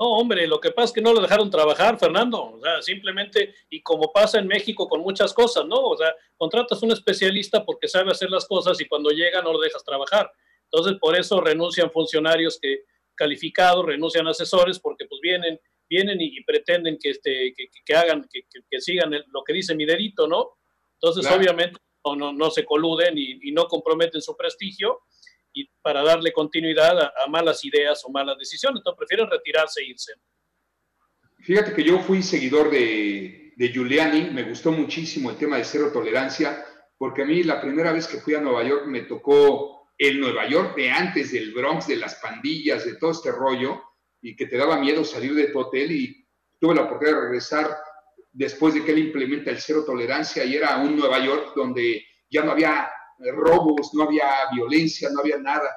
[0.00, 2.52] No, hombre, lo que pasa es que no lo dejaron trabajar, Fernando.
[2.52, 5.76] O sea, simplemente, y como pasa en México con muchas cosas, ¿no?
[5.76, 9.58] O sea, contratas un especialista porque sabe hacer las cosas y cuando llega no lo
[9.58, 10.30] dejas trabajar.
[10.70, 12.84] Entonces, por eso renuncian funcionarios que
[13.18, 18.42] calificados, renuncian asesores porque pues vienen, vienen y, pretenden que, este, que, que hagan, que,
[18.70, 20.58] que, sigan lo que dice mi dedito, ¿no?
[20.94, 21.40] Entonces, claro.
[21.40, 25.00] obviamente, no, no, no, se coluden y, y, no comprometen su prestigio
[25.52, 28.80] y para darle continuidad a, a, malas ideas o malas decisiones.
[28.80, 30.12] Entonces, prefieren retirarse e irse.
[31.40, 35.90] Fíjate que yo fui seguidor de, de Giuliani, me gustó muchísimo el tema de cero
[35.92, 36.64] tolerancia,
[36.96, 40.48] porque a mí la primera vez que fui a Nueva York me tocó el Nueva
[40.48, 43.82] York de antes, del Bronx, de las pandillas, de todo este rollo,
[44.22, 46.26] y que te daba miedo salir de tu hotel y
[46.60, 47.76] tuve la oportunidad de regresar
[48.32, 52.44] después de que él implementa el cero tolerancia y era un Nueva York donde ya
[52.44, 55.68] no había robos, no había violencia, no había nada.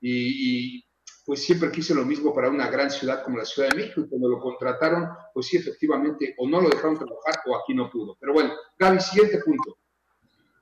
[0.00, 0.84] Y,
[1.24, 4.08] pues siempre quise lo mismo para una gran ciudad como la Ciudad de México y
[4.08, 8.16] cuando lo contrataron, pues sí, efectivamente, o no lo dejaron trabajar o aquí no pudo.
[8.18, 9.76] Pero bueno, Gaby, siguiente punto.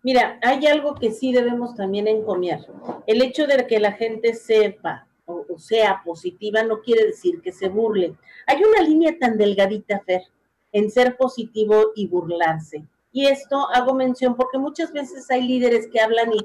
[0.06, 2.60] Mira, hay algo que sí debemos también encomiar.
[3.08, 7.68] El hecho de que la gente sepa o, sea positiva no quiere decir que se
[7.68, 8.14] burle.
[8.46, 10.22] Hay una línea tan delgadita, Fer,
[10.70, 12.84] en ser positivo y burlarse.
[13.10, 16.38] Y esto hago mención porque muchas veces hay líderes que hablan y,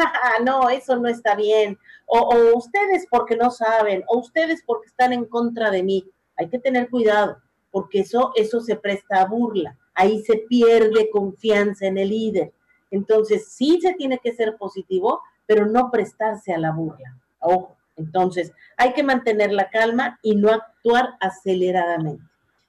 [0.00, 1.78] ah, no, eso no está bien.
[2.06, 6.08] O, o ustedes porque no saben, o ustedes porque están en contra de mí.
[6.38, 7.36] Hay que tener cuidado,
[7.70, 9.76] porque eso, eso se presta a burla.
[9.92, 12.54] Ahí se pierde confianza en el líder
[12.92, 17.18] entonces, sí se tiene que ser positivo, pero no prestarse a la burla.
[17.40, 22.22] Ojo, entonces hay que mantener la calma y no actuar aceleradamente.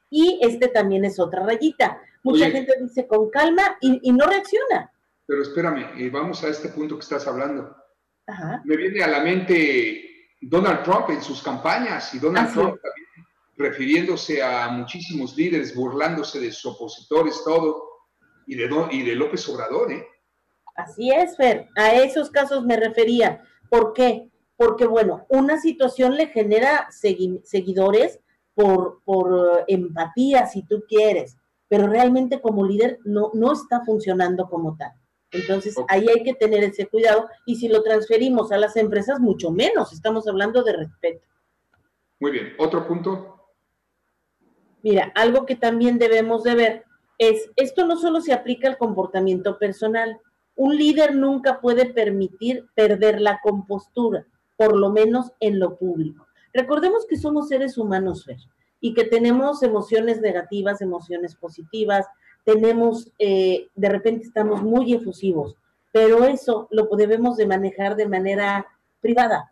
[0.09, 2.01] Y este también es otra rayita.
[2.23, 4.91] Mucha Oye, gente dice con calma y, y, no reacciona.
[5.25, 7.75] Pero espérame, y vamos a este punto que estás hablando.
[8.25, 8.61] Ajá.
[8.63, 13.03] Me viene a la mente Donald Trump en sus campañas y Donald Así Trump también
[13.57, 17.89] refiriéndose a muchísimos líderes, burlándose de sus opositores, todo,
[18.47, 20.07] y de, y de López Obrador, ¿eh?
[20.75, 21.69] Así es, Fer.
[21.75, 23.43] A esos casos me refería.
[23.69, 24.29] ¿Por qué?
[24.55, 28.19] Porque, bueno, una situación le genera segui seguidores
[28.53, 34.47] por, por uh, empatía, si tú quieres, pero realmente como líder no, no está funcionando
[34.49, 34.91] como tal.
[35.31, 35.99] Entonces, okay.
[35.99, 39.91] ahí hay que tener ese cuidado y si lo transferimos a las empresas, mucho menos.
[39.91, 41.27] Estamos hablando de respeto.
[42.19, 42.53] Muy bien.
[42.59, 43.33] ¿Otro punto?
[44.83, 46.85] Mira, algo que también debemos de ver
[47.17, 50.19] es, esto no solo se aplica al comportamiento personal,
[50.55, 54.25] un líder nunca puede permitir perder la compostura,
[54.57, 56.27] por lo menos en lo público.
[56.53, 58.37] Recordemos que somos seres humanos, Fer,
[58.79, 62.05] y que tenemos emociones negativas, emociones positivas,
[62.43, 65.55] tenemos, eh, de repente estamos muy efusivos,
[65.91, 68.67] pero eso lo debemos de manejar de manera
[68.99, 69.51] privada.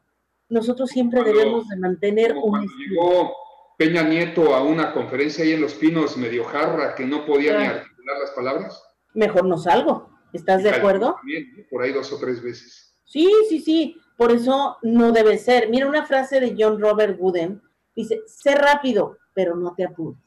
[0.50, 2.52] Nosotros siempre debemos de mantener un...
[2.52, 3.32] Cuando llegó
[3.78, 7.62] Peña Nieto a una conferencia ahí en Los Pinos medio jarra, que no podía claro.
[7.62, 8.84] ni articular las palabras.
[9.14, 10.11] Mejor no salgo.
[10.34, 11.16] ¿Estás de acuerdo?
[11.16, 12.96] También, por ahí dos o tres veces.
[13.06, 13.98] Sí, sí, sí.
[14.18, 15.70] Por eso no debe ser.
[15.70, 17.62] Mira una frase de John Robert Wooden.
[17.96, 20.20] Dice, sé rápido, pero no te apures.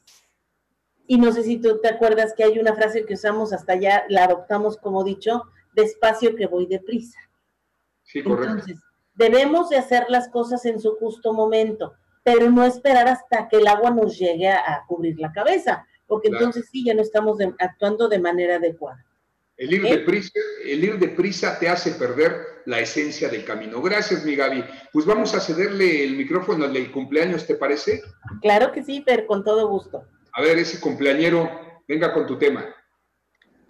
[1.07, 4.05] Y no sé si tú te acuerdas que hay una frase que usamos hasta ya,
[4.09, 7.19] la adoptamos como dicho, despacio que voy deprisa.
[8.03, 8.53] Sí, correcto.
[8.53, 8.81] Entonces,
[9.14, 13.67] debemos de hacer las cosas en su justo momento, pero no esperar hasta que el
[13.67, 16.47] agua nos llegue a, a cubrir la cabeza, porque claro.
[16.47, 19.05] entonces sí, ya no estamos de, actuando de manera adecuada.
[19.57, 19.99] El ir, ¿Eh?
[19.99, 20.33] deprisa,
[20.64, 23.81] el ir deprisa te hace perder la esencia del camino.
[23.81, 24.64] Gracias, mi Gaby.
[24.93, 28.03] Pues vamos a cederle el micrófono del cumpleaños, ¿te parece?
[28.43, 30.05] Claro que sí, pero con todo gusto.
[30.33, 32.75] A ver, ese cumpleañero, venga con tu tema.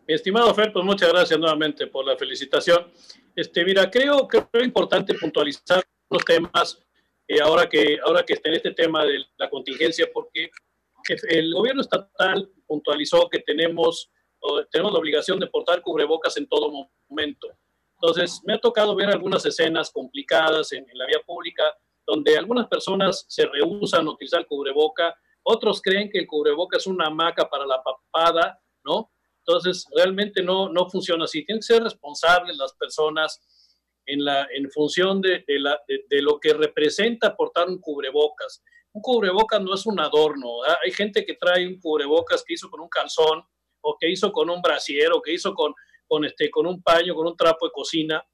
[0.07, 2.91] Mi estimado Fer, pues muchas gracias nuevamente por la felicitación.
[3.35, 6.79] Este, mira, creo que es importante puntualizar los temas
[7.27, 10.51] eh, ahora que ahora que está en este tema de la contingencia, porque
[11.29, 14.11] el gobierno estatal puntualizó que tenemos
[14.71, 17.49] tenemos la obligación de portar cubrebocas en todo momento.
[17.95, 21.63] Entonces, me ha tocado ver algunas escenas complicadas en, la vía pública
[22.07, 27.07] donde algunas personas se rehusan a utilizar cubreboca, otros creen que el cubreboca es una
[27.07, 29.11] hamaca para la papada, ¿no?
[29.39, 31.45] Entonces, realmente no, no funciona así.
[31.45, 33.43] Tienen que ser responsables las personas
[34.07, 38.63] en, la, en función de, de, la, de, lo que representa portar un cubrebocas.
[38.93, 40.63] Un cubrebocas no es un adorno.
[40.83, 43.45] Hay gente que trae un cubrebocas que hizo con un calzón
[43.85, 45.75] o que hizo con un brasier o que hizo con,
[46.07, 48.25] con, este, con un paño, con un trapo de cocina.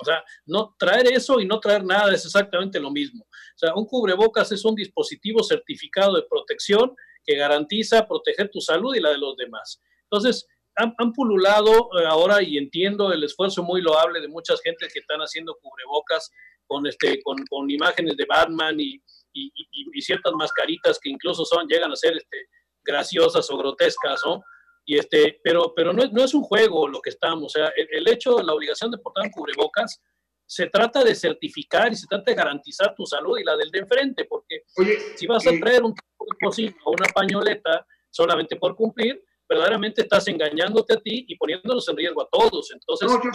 [0.00, 3.24] O sea, no traer eso y no traer nada es exactamente lo mismo.
[3.24, 8.94] O sea, un cubrebocas es un dispositivo certificado de protección que garantiza proteger tu salud
[8.94, 9.80] y la de los demás.
[10.04, 14.98] Entonces, han, pululado eh, ahora y entiendo el esfuerzo muy loable de muchas gentes que
[14.98, 16.32] están haciendo cubrebocas
[16.66, 19.00] con, este, con, con imágenes de Batman y,
[19.32, 19.52] y,
[19.94, 22.48] y, ciertas mascaritas que incluso son, llegan a ser este,
[22.82, 24.42] graciosas o grotescas, ¿no?
[24.84, 28.06] Y este, pero pero no, no es un juego lo que estamos, o sea, el,
[28.08, 30.00] hecho, la obligación de portar un cubrebocas,
[30.46, 33.78] se trata de certificar y se trata de garantizar tu salud y la del de
[33.78, 34.62] enfrente, porque
[35.16, 35.94] si vas a eh, traer un
[36.40, 41.96] cosito o una pañoleta solamente por cumplir, verdaderamente estás engañándote a ti y poniéndonos en
[41.96, 42.70] riesgo a todos.
[42.72, 43.30] Entonces, no, yo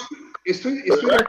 [0.45, 1.21] estoy, estoy,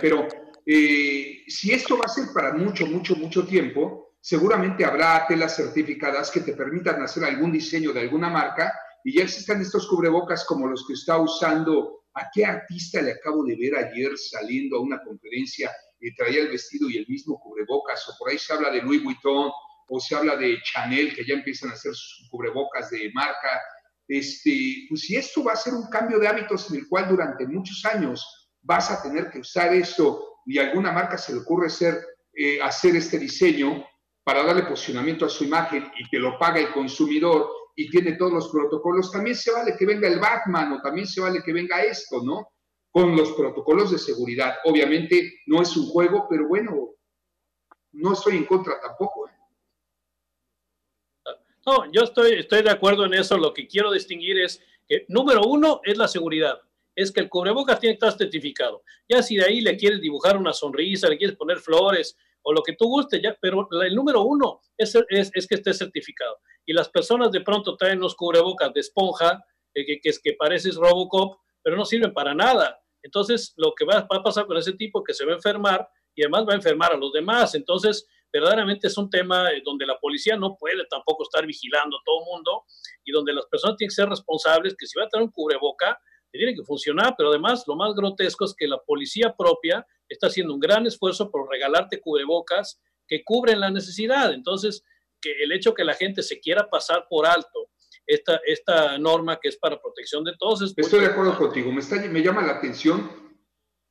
[0.00, 0.26] pero
[0.66, 6.30] eh, si esto va a ser para mucho, mucho, mucho tiempo, seguramente habrá telas certificadas
[6.30, 8.72] que te permitan hacer algún diseño de alguna marca
[9.04, 12.06] y ya existen estos cubrebocas como los que está usando.
[12.14, 16.48] ¿A qué artista le acabo de ver ayer saliendo a una conferencia y traía el
[16.48, 18.08] vestido y el mismo cubrebocas?
[18.08, 19.50] O por ahí se habla de Louis Vuitton
[19.88, 23.60] o se habla de Chanel que ya empiezan a hacer sus cubrebocas de marca.
[24.08, 27.46] Este, pues si esto va a ser un cambio de hábitos en el cual durante
[27.46, 32.02] muchos años vas a tener que usar esto y alguna marca se le ocurre ser,
[32.32, 33.84] eh, hacer este diseño,
[34.24, 38.32] para darle posicionamiento a su imagen y que lo paga el consumidor y tiene todos
[38.32, 41.82] los protocolos, también se vale que venga el Batman o también se vale que venga
[41.82, 42.48] esto, ¿no?
[42.90, 44.56] Con los protocolos de seguridad.
[44.64, 46.94] Obviamente no es un juego, pero bueno,
[47.92, 49.28] no estoy en contra tampoco.
[49.28, 49.32] ¿eh?
[51.66, 53.36] No, yo estoy, estoy de acuerdo en eso.
[53.36, 56.60] Lo que quiero distinguir es que, número uno, es la seguridad.
[56.94, 58.82] Es que el cubrebocas tiene que estar certificado.
[59.08, 62.62] Ya si de ahí le quieres dibujar una sonrisa, le quieres poner flores, o lo
[62.62, 66.38] que tú guste, ya, pero el número uno es, es, es, que esté certificado.
[66.66, 70.34] Y las personas de pronto traen los cubrebocas de esponja, eh, que, que, es que
[70.34, 72.78] pareces Robocop, pero no sirven para nada.
[73.02, 75.88] Entonces, lo que va, va, a pasar con ese tipo que se va a enfermar
[76.14, 77.54] y además va a enfermar a los demás.
[77.54, 82.00] Entonces, verdaderamente es un tema eh, donde la policía no puede tampoco estar vigilando a
[82.04, 82.64] todo el mundo
[83.04, 85.98] y donde las personas tienen que ser responsables, que si va a tener un cubreboca,
[86.30, 90.54] tiene que funcionar, pero además lo más grotesco es que la policía propia está haciendo
[90.54, 94.32] un gran esfuerzo por regalarte cubrebocas que cubren la necesidad.
[94.32, 94.84] Entonces,
[95.20, 97.70] que el hecho que la gente se quiera pasar por alto
[98.06, 100.62] esta, esta norma que es para protección de todos.
[100.62, 101.72] Es Estoy de acuerdo contigo.
[101.72, 103.10] Me, está, me llama la atención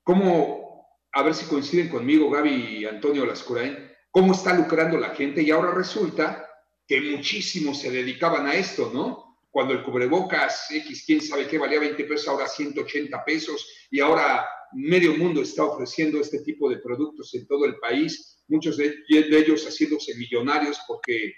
[0.04, 5.42] cómo, a ver si coinciden conmigo Gaby y Antonio Lascurain, cómo está lucrando la gente
[5.42, 6.48] y ahora resulta
[6.88, 9.34] que muchísimos se dedicaban a esto, ¿no?
[9.54, 14.44] cuando el cubrebocas X, quién sabe qué, valía 20 pesos, ahora 180 pesos, y ahora
[14.76, 19.66] medio mundo está ofreciendo este tipo de productos en todo el país, muchos de, ellos
[19.66, 21.34] haciéndose millonarios porque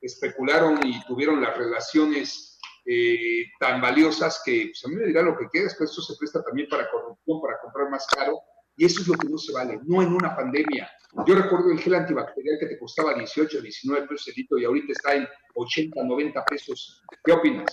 [0.00, 5.36] especularon y tuvieron las relaciones eh, tan valiosas que pues, a mí me dirá lo
[5.36, 8.40] que quieras, pero esto se presta también para corrupción, para comprar más caro,
[8.76, 10.90] y eso es lo que no se vale, no en una pandemia.
[11.26, 15.28] Yo recuerdo el gel antibacterial que te costaba 18, 19 pesos y ahorita está en
[15.54, 17.02] 80, 90 pesos.
[17.24, 17.70] ¿Qué opinas?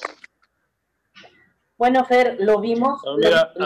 [1.78, 3.02] Bueno, Fer, lo vimos,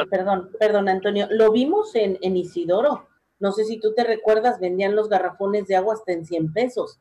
[0.10, 3.08] perdón, perdón, Antonio, lo vimos en, en Isidoro.
[3.40, 7.00] No sé si tú te recuerdas, vendían los garrafones de agua hasta en 100 pesos.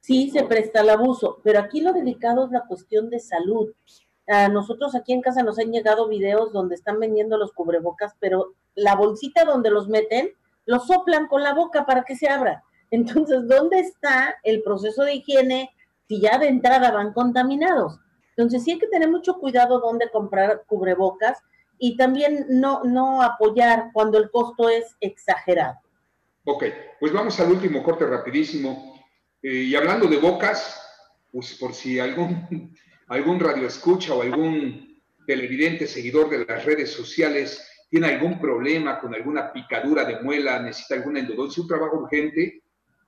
[0.00, 3.72] Sí, se presta el abuso, pero aquí lo delicado es la cuestión de salud.
[4.26, 8.54] A nosotros aquí en casa nos han llegado videos donde están vendiendo los cubrebocas, pero
[8.74, 10.30] la bolsita donde los meten,
[10.66, 12.62] los soplan con la boca para que se abra.
[12.90, 15.70] Entonces, ¿dónde está el proceso de higiene
[16.08, 17.98] si ya de entrada van contaminados?
[18.36, 21.38] Entonces, sí hay que tener mucho cuidado dónde comprar cubrebocas
[21.78, 25.78] y también no, no apoyar cuando el costo es exagerado.
[26.44, 26.64] Ok,
[26.98, 29.00] pues vamos al último corte rapidísimo.
[29.42, 30.80] Eh, y hablando de bocas,
[31.30, 32.74] pues por si algún,
[33.08, 39.14] algún radio escucha o algún televidente seguidor de las redes sociales tiene algún problema con
[39.14, 42.62] alguna picadura de muela, necesita alguna endodoncia, un trabajo urgente,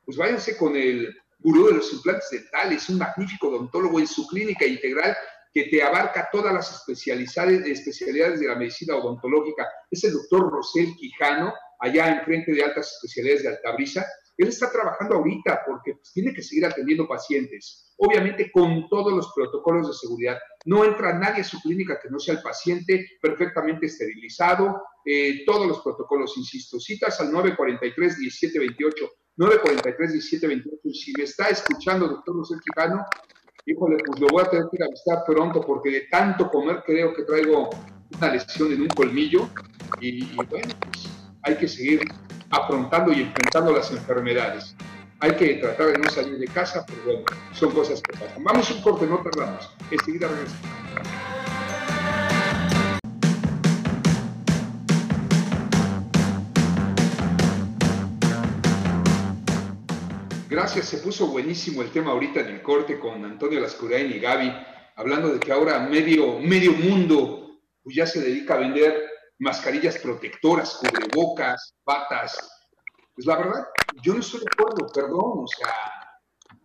[0.04, 4.64] pues váyanse con el gurú de los implantes dentales, un magnífico odontólogo en su clínica
[4.64, 5.14] integral
[5.52, 9.68] que te abarca todas las especialidades, especialidades de la medicina odontológica.
[9.90, 14.04] Es el doctor Rosel Quijano, allá enfrente de altas especialidades de Altabrisa.
[14.36, 19.30] Él está trabajando ahorita porque pues, tiene que seguir atendiendo pacientes, obviamente con todos los
[19.32, 20.38] protocolos de seguridad.
[20.64, 25.68] No entra nadie a su clínica que no sea el paciente perfectamente esterilizado, eh, todos
[25.68, 30.92] los protocolos, insisto, citas al 943-1728, 943-1728.
[30.92, 33.04] Si me está escuchando, doctor Rosel Quijano,
[33.66, 36.82] híjole, pues lo voy a tener que ir a visitar pronto porque de tanto comer
[36.86, 37.70] creo que traigo
[38.16, 39.48] una lesión en un colmillo
[40.00, 41.08] y, y bueno, pues
[41.42, 42.02] hay que seguir
[42.50, 44.76] afrontando y enfrentando las enfermedades.
[45.20, 48.42] Hay que tratar de no salir de casa, pero bueno, son cosas que pasan.
[48.44, 49.70] Vamos un corte, no tardamos.
[49.90, 51.33] Enseguida regresamos.
[60.54, 64.52] Gracias, se puso buenísimo el tema ahorita en el corte con Antonio Lascurain y Gaby,
[64.94, 69.04] hablando de que ahora medio, medio mundo pues ya se dedica a vender
[69.40, 72.38] mascarillas protectoras, cubrebocas, batas.
[73.16, 73.64] Pues la verdad,
[74.00, 75.74] yo no estoy de acuerdo, perdón, o sea,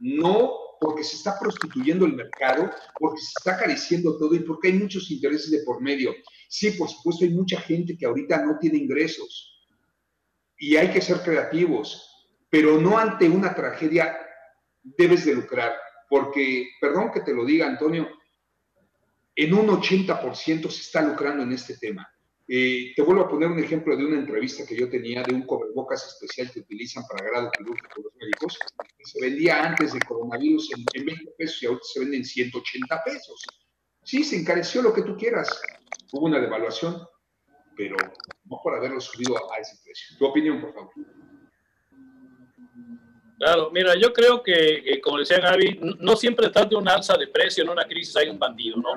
[0.02, 2.70] no porque se está prostituyendo el mercado,
[3.00, 6.14] porque se está careciendo todo y porque hay muchos intereses de por medio.
[6.48, 9.66] Sí, por supuesto, hay mucha gente que ahorita no tiene ingresos
[10.60, 12.09] y hay que ser creativos,
[12.50, 14.18] pero no ante una tragedia
[14.82, 15.76] debes de lucrar,
[16.10, 18.10] porque, perdón que te lo diga, Antonio,
[19.36, 22.10] en un 80% se está lucrando en este tema.
[22.52, 25.45] Eh, te vuelvo a poner un ejemplo de una entrevista que yo tenía de un
[25.45, 28.58] cobrebocas especial que utilizan para grado quirúrgico los médicos,
[28.97, 32.26] que se vendía antes del coronavirus en, en 20 pesos y ahora se vende en
[32.26, 33.45] 180 pesos.
[34.04, 35.62] Sí, se encareció lo que tú quieras.
[36.12, 37.00] Hubo una devaluación,
[37.78, 37.95] pero
[38.45, 40.18] no por haberlo subido a ese precio.
[40.18, 40.91] Tu opinión, por favor.
[43.40, 47.16] Claro, mira, yo creo que, eh, como decía Gaby, no siempre detrás de un alza
[47.16, 48.90] de precio en una crisis hay un bandido, ¿no?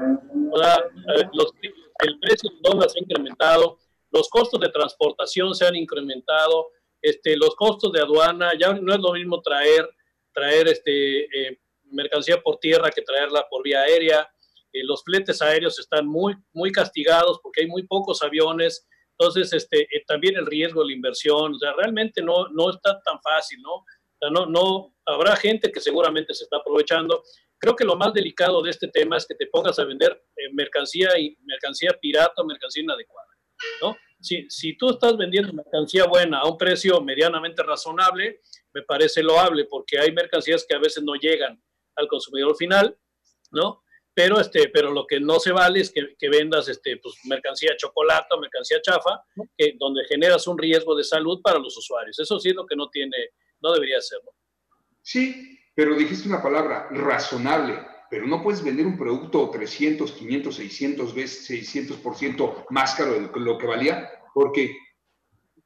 [0.51, 0.78] O sea,
[1.16, 1.53] eh, los,
[2.01, 3.78] el precio del dólar se ha incrementado,
[4.11, 6.70] los costos de transportación se han incrementado,
[7.01, 9.88] este, los costos de aduana, ya no es lo mismo traer,
[10.32, 14.28] traer este, eh, mercancía por tierra que traerla por vía aérea,
[14.72, 18.86] eh, los fletes aéreos están muy, muy castigados porque hay muy pocos aviones,
[19.18, 23.01] entonces este, eh, también el riesgo de la inversión, o sea, realmente no, no está
[23.03, 23.84] tan fácil, ¿no?
[24.23, 27.23] Sea, no, no, habrá gente que seguramente se está aprovechando,
[27.62, 30.53] Creo que lo más delicado de este tema es que te pongas a vender eh,
[30.53, 33.29] mercancía y mercancía pirata o mercancía inadecuada,
[33.81, 33.97] ¿no?
[34.20, 38.41] Si, si tú estás vendiendo mercancía buena a un precio medianamente razonable,
[38.75, 41.62] me parece loable porque hay mercancías que a veces no llegan
[41.95, 42.99] al consumidor final,
[43.53, 43.85] ¿no?
[44.12, 47.77] Pero, este, pero lo que no se vale es que, que vendas este, pues, mercancía
[47.77, 49.23] chocolate o mercancía chafa,
[49.57, 52.18] que, donde generas un riesgo de salud para los usuarios.
[52.18, 53.16] Eso sí es lo que no tiene,
[53.62, 54.32] no debería serlo.
[55.02, 57.78] Sí, pero dijiste una palabra, razonable,
[58.10, 63.56] pero no puedes vender un producto 300, 500, 600 veces, 600% más caro de lo
[63.56, 64.76] que valía, porque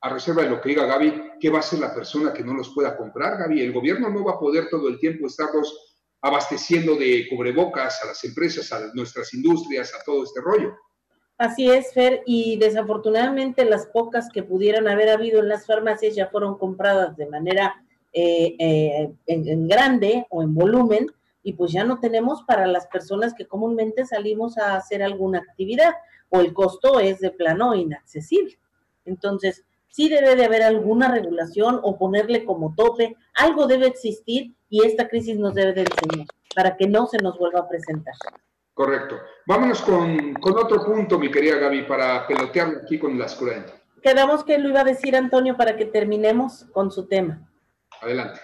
[0.00, 2.54] a reserva de lo que diga Gaby, ¿qué va a hacer la persona que no
[2.54, 3.62] los pueda comprar, Gaby?
[3.62, 8.22] El gobierno no va a poder todo el tiempo estarlos abasteciendo de cubrebocas a las
[8.24, 10.76] empresas, a nuestras industrias, a todo este rollo.
[11.38, 16.28] Así es, Fer, y desafortunadamente las pocas que pudieran haber habido en las farmacias ya
[16.28, 17.85] fueron compradas de manera
[18.18, 21.06] eh, eh, en, en, grande o en volumen
[21.42, 25.92] y pues ya no tenemos para las personas que comúnmente salimos a hacer alguna actividad
[26.30, 28.58] o el costo es de plano inaccesible.
[29.04, 34.86] Entonces, sí debe de haber alguna regulación o ponerle como tope, algo debe existir y
[34.86, 38.14] esta crisis nos debe de enseñar para que no se nos vuelva a presentar.
[38.72, 39.16] Correcto.
[39.46, 43.74] Vámonos con, con otro punto, mi querida Gaby, para pelotear aquí con las curantes.
[44.02, 47.46] Quedamos que lo iba a decir Antonio para que terminemos con su tema.
[48.00, 48.40] Adelante.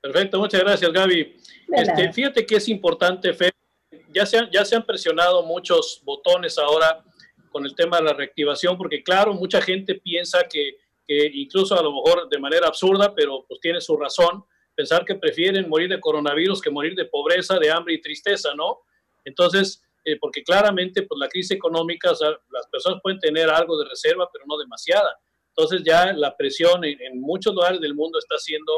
[0.00, 1.36] Perfecto, muchas gracias Gaby.
[1.72, 3.50] Este, fíjate que es importante, Fe,
[4.10, 7.02] ya se, han, ya se han presionado muchos botones ahora
[7.50, 11.82] con el tema de la reactivación, porque claro, mucha gente piensa que, que incluso a
[11.82, 14.44] lo mejor de manera absurda, pero pues tiene su razón,
[14.74, 18.80] pensar que prefieren morir de coronavirus que morir de pobreza, de hambre y tristeza, ¿no?
[19.24, 23.78] Entonces, eh, porque claramente pues la crisis económica, o sea, las personas pueden tener algo
[23.78, 25.18] de reserva, pero no demasiada.
[25.56, 28.72] Entonces ya la presión en, en, muchos lugares del mundo está siendo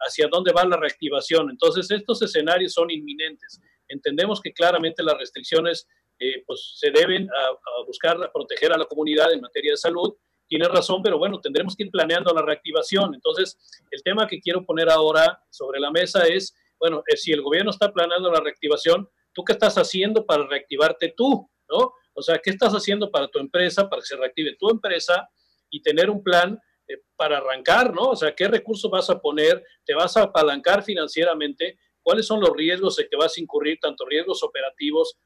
[0.00, 1.50] hacia dónde va la reactivación.
[1.50, 3.60] Entonces estos escenarios son inminentes.
[3.88, 5.86] Entendemos que claramente las restricciones
[6.18, 10.14] eh, pues, se deben a, a, buscar proteger a la comunidad en materia de salud.
[10.46, 13.14] Tiene razón, pero bueno, tendremos que ir planeando la reactivación.
[13.14, 13.58] Entonces,
[13.90, 17.70] el tema que quiero poner ahora sobre la mesa es, bueno, eh, si el gobierno
[17.70, 21.50] está planeando la reactivación, ¿tú qué estás haciendo para reactivarte tú?
[21.68, 21.92] ¿no?
[22.14, 25.28] O sea, ¿qué estás haciendo para tu empresa, para que se reactive tu empresa?
[25.72, 28.10] Y tener un plan eh, para arrancar, ¿no?
[28.10, 29.64] O sea, ¿qué recursos vas a poner?
[29.84, 31.78] ¿Te vas a apalancar financieramente?
[32.02, 35.16] ¿Cuáles son los riesgos en que vas a incurrir, tanto riesgos operativos?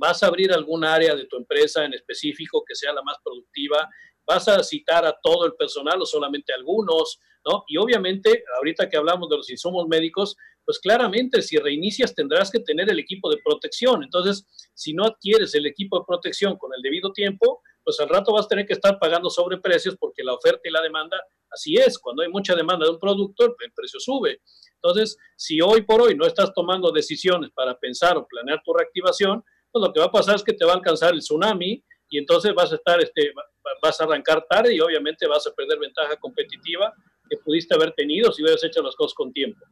[0.00, 3.88] ¿Vas a abrir algún área de tu empresa en específico que sea la más productiva?
[4.26, 7.20] ¿Vas a citar a todo el personal o solamente a algunos?
[7.46, 7.64] ¿no?
[7.68, 12.60] Y obviamente, ahorita que hablamos de los insumos médicos, pues claramente si reinicias tendrás que
[12.60, 14.02] tener el equipo de protección.
[14.02, 18.34] Entonces, si no adquieres el equipo de protección con el debido tiempo, pues al rato
[18.34, 21.16] vas a tener que estar pagando sobreprecios porque la oferta y la demanda,
[21.50, 24.42] así es, cuando hay mucha demanda de un producto, el precio sube.
[24.74, 29.42] Entonces, si hoy por hoy no estás tomando decisiones para pensar o planear tu reactivación,
[29.72, 32.18] pues lo que va a pasar es que te va a alcanzar el tsunami y
[32.18, 33.32] entonces vas a estar, este,
[33.80, 36.92] vas a arrancar tarde y obviamente vas a perder ventaja competitiva
[37.26, 39.64] que pudiste haber tenido si hubieras hecho las cosas con tiempo.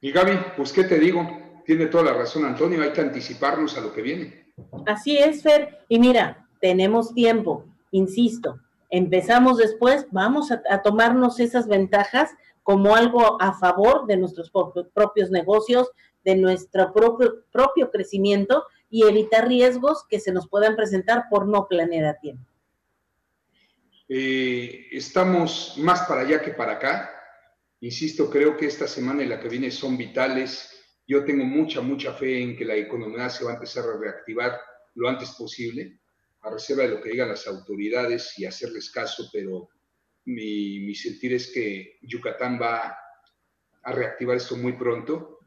[0.00, 3.82] Y Gaby, pues qué te digo, tiene toda la razón Antonio, hay que anticiparnos a
[3.82, 4.54] lo que viene.
[4.86, 5.84] Así es, Fer.
[5.88, 8.58] Y mira, tenemos tiempo, insisto,
[8.88, 12.30] empezamos después, vamos a, tomarnos esas ventajas
[12.62, 14.50] como algo a favor de nuestros
[14.94, 15.90] propios negocios,
[16.24, 22.06] de nuestro propio, crecimiento y evitar riesgos que se nos puedan presentar por no planear
[22.06, 22.46] a tiempo.
[24.08, 27.10] Eh, estamos más para allá que para acá.
[27.80, 30.82] Insisto, creo que esta semana y la que viene son vitales.
[31.06, 34.58] Yo tengo mucha, mucha fe en que la economía se va a empezar a reactivar
[34.94, 36.00] lo antes posible,
[36.44, 39.70] a reserva de lo que digan las autoridades y hacerles caso, pero
[40.26, 42.96] mi, mi sentir es que Yucatán va
[43.82, 45.38] a reactivar esto muy pronto.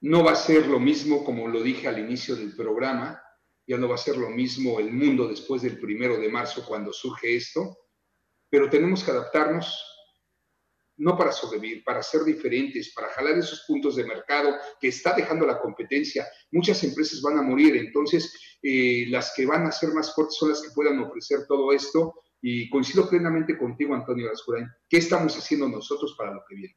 [0.00, 3.22] No va a ser lo mismo, como lo dije al inicio del programa,
[3.66, 6.92] ya no va a ser lo mismo el mundo después del primero de marzo cuando
[6.92, 7.78] surge esto,
[8.50, 9.91] pero tenemos que adaptarnos,
[10.96, 15.46] no para sobrevivir, para ser diferentes, para jalar esos puntos de mercado que está dejando
[15.46, 16.26] la competencia.
[16.50, 20.50] Muchas empresas van a morir, entonces eh, las que van a ser más fuertes son
[20.50, 22.14] las que puedan ofrecer todo esto.
[22.44, 24.66] Y coincido plenamente contigo, Antonio Lascurain.
[24.88, 26.76] ¿Qué estamos haciendo nosotros para lo que viene?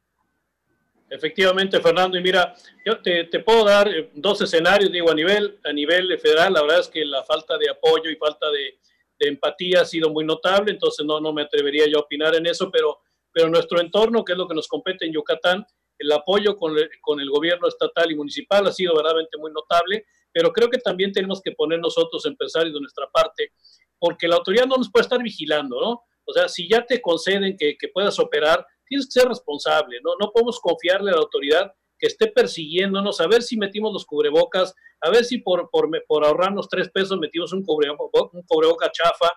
[1.10, 2.54] Efectivamente, Fernando, y mira,
[2.86, 6.80] yo te, puedo dar eh, dos escenarios, digo, a nivel, a nivel federal, la verdad
[6.80, 8.80] es que la falta de apoyo y falta de,
[9.20, 12.48] de empatía ha sido muy notable, entonces no, no me atrevería yo a opinar en
[12.48, 13.00] eso, pero
[13.36, 15.66] pero nuestro entorno, que es lo que nos compete en Yucatán,
[16.00, 20.70] el apoyo con el, gobierno estatal y municipal ha sido verdaderamente muy notable, pero creo
[20.70, 23.52] que también tenemos que poner nosotros empresarios de nuestra parte,
[24.00, 26.04] porque la autoridad no nos puede estar vigilando, ¿no?
[26.24, 30.12] O sea, si ya te conceden que, que puedas operar, tienes que ser responsable, ¿no?
[30.18, 34.74] No podemos confiarle a la autoridad que esté persiguiéndonos, a ver si metimos los cubrebocas,
[35.02, 39.30] a ver si por, por, por ahorrarnos tres pesos metimos un, un cubreboca chafa,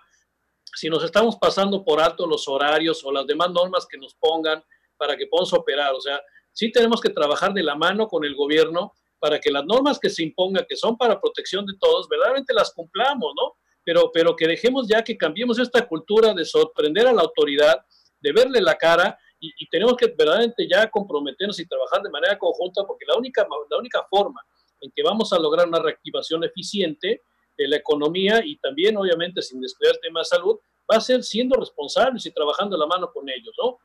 [0.75, 4.63] si nos estamos pasando por alto los horarios o las demás normas que nos pongan
[4.97, 5.93] para que podamos operar.
[5.93, 9.65] O sea, sí tenemos que trabajar de la mano con el gobierno para que las
[9.65, 13.57] normas que se impongan, que son para protección de todos, verdaderamente las cumplamos, ¿no?
[13.83, 17.79] Pero, pero que dejemos ya que cambiemos esta cultura de sorprender a la autoridad,
[18.19, 22.37] de verle la cara y, y, tenemos que verdaderamente ya comprometernos y trabajar de manera
[22.37, 24.41] conjunta porque la única, la única forma
[24.81, 27.23] en que vamos a lograr una reactivación eficiente
[27.63, 30.57] de la economía y también, obviamente, sin descuidar el tema de salud,
[30.91, 33.77] va a ser siendo responsables y trabajando la mano con ellos, ¿no?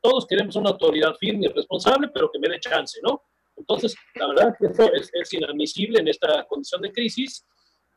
[0.00, 3.22] todos queremos una autoridad firme y responsable, pero que me dé chance, ¿no?
[3.56, 7.44] Entonces, la verdad que esto es, inadmisible en esta condición de crisis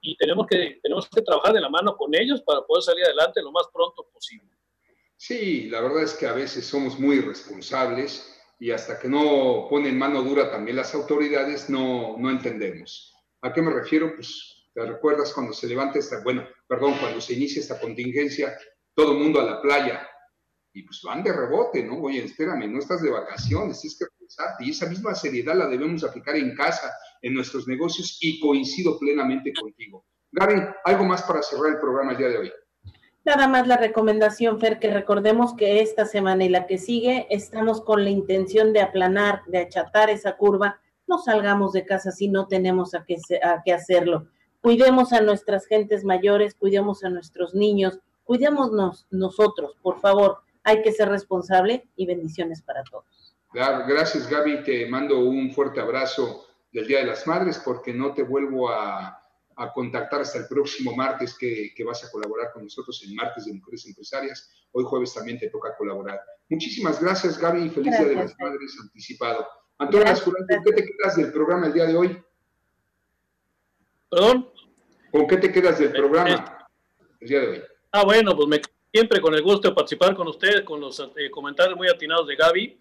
[0.01, 3.41] y tenemos que, tenemos que trabajar de la mano con ellos para poder salir adelante
[3.41, 4.49] lo más pronto posible.
[5.17, 9.97] Sí, la verdad es que a veces somos muy irresponsables y hasta que no ponen
[9.97, 13.13] mano dura también las autoridades no, no entendemos.
[13.41, 14.13] ¿A qué me refiero?
[14.15, 18.57] Pues ¿Te recuerdas cuando se levanta esta, bueno, perdón, cuando se inicia esta contingencia,
[18.95, 20.07] todo el mundo a la playa?
[20.71, 21.99] Y pues van de rebote, ¿no?
[21.99, 24.63] Oye, espérame, no estás de vacaciones, es que pensarte.
[24.63, 29.51] Y esa misma seriedad la debemos aplicar en casa, en nuestros negocios, y coincido plenamente
[29.59, 30.05] contigo.
[30.31, 32.51] Gaby, ¿algo más para cerrar el programa el día de hoy?
[33.25, 37.81] Nada más la recomendación, Fer, que recordemos que esta semana y la que sigue estamos
[37.81, 40.79] con la intención de aplanar, de achatar esa curva.
[41.05, 42.99] No salgamos de casa si no tenemos a
[43.43, 44.29] a qué hacerlo
[44.61, 50.39] cuidemos a nuestras gentes mayores, cuidemos a nuestros niños, cuidémonos nosotros, por favor.
[50.63, 53.35] Hay que ser responsable y bendiciones para todos.
[53.51, 54.63] Gracias, Gaby.
[54.63, 59.15] Te mando un fuerte abrazo del Día de las Madres porque no te vuelvo a,
[59.73, 63.85] contactar hasta el próximo martes que, vas a colaborar con nosotros en Martes de Mujeres
[63.87, 64.49] Empresarias.
[64.71, 66.21] Hoy jueves también te toca colaborar.
[66.49, 69.45] Muchísimas gracias, Gaby, y feliz Día de las Madres anticipado.
[69.79, 70.13] Antonio
[70.63, 72.23] ¿qué te quedas del programa el día de hoy?
[74.09, 74.49] ¿Perdón?
[75.11, 76.67] ¿Con qué te quedas del programa
[77.19, 77.61] el día de hoy?
[77.91, 81.29] Ah, bueno, pues me, siempre con el gusto de participar con ustedes, con los eh,
[81.29, 82.79] comentarios muy atinados de Gaby.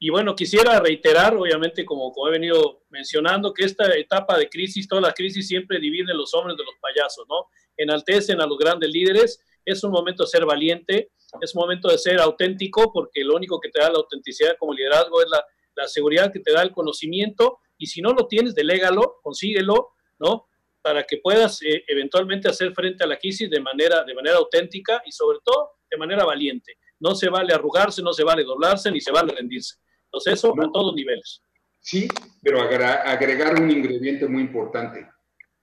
[0.00, 4.88] Y bueno, quisiera reiterar, obviamente, como, como he venido mencionando, que esta etapa de crisis,
[4.88, 7.46] todas las crisis siempre dividen los hombres de los payasos, ¿no?
[7.76, 9.40] Enaltecen a los grandes líderes.
[9.64, 11.12] Es un momento de ser valiente.
[11.40, 15.22] es momento de ser auténtico porque lo único que te da la autenticidad como liderazgo
[15.22, 15.44] es la,
[15.76, 20.46] la seguridad que te da el conocimiento y si no lo tienes, delégalo, consíguelo, ¿no?
[20.84, 25.02] Para que puedas eh, eventualmente hacer frente a la crisis de manera, de manera auténtica
[25.06, 26.76] y sobre todo de manera valiente.
[27.00, 29.76] No se vale arrugarse, no se vale doblarse, ni se vale rendirse.
[30.04, 31.40] Entonces eso a todos niveles.
[31.80, 32.06] Sí,
[32.42, 35.06] pero agregar un ingrediente muy importante,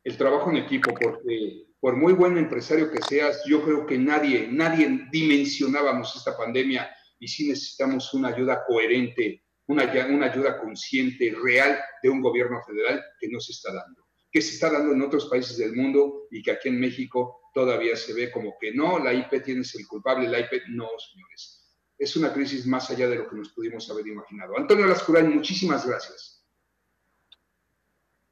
[0.04, 4.48] el trabajo en equipo, porque por muy buen empresario que seas, yo creo que nadie,
[4.48, 11.80] nadie dimensionábamos esta pandemia y sí necesitamos una ayuda coherente, una, una ayuda consciente, real
[12.04, 14.01] de un gobierno federal que no se está dando,
[14.32, 17.96] que se está dando en otros países del mundo y que aquí en México todavía
[17.96, 21.62] se ve como que no, la IP tiene el culpable, la IP no, señores
[22.02, 24.58] es una crisis más allá de lo que nos pudimos haber imaginado.
[24.58, 26.44] Antonio Lascurain, muchísimas gracias.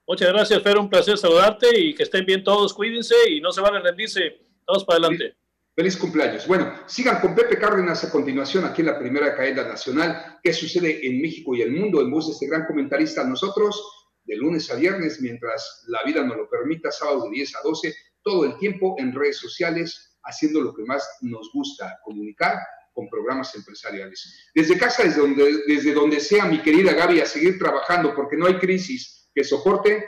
[0.08, 3.62] Muchas gracias, Fer, un placer saludarte y que estén bien todos, cuídense y no se
[3.62, 5.36] van a rendirse, todos para adelante.
[5.76, 6.48] Feliz, cumpleaños.
[6.48, 10.40] Bueno, sigan con Pepe Cárdenas a continuación aquí en la primera cadena nacional.
[10.42, 12.02] ¿Qué sucede en México y el mundo?
[12.02, 13.99] En voz de este gran comentarista, nosotros,
[14.30, 17.96] de lunes a viernes, mientras la vida nos lo permita, sábado de 10 a 12,
[18.22, 22.60] todo el tiempo en redes sociales, haciendo lo que más nos gusta, comunicar
[22.94, 24.52] con programas empresariales.
[24.54, 28.46] Desde casa, desde donde, desde donde sea, mi querida Gaby, a seguir trabajando, porque no
[28.46, 30.08] hay crisis que soporte.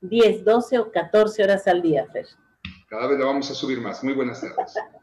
[0.00, 2.26] 10, 12 o 14 horas al día, Fer.
[2.88, 4.02] Cada vez la vamos a subir más.
[4.02, 4.74] Muy buenas tardes.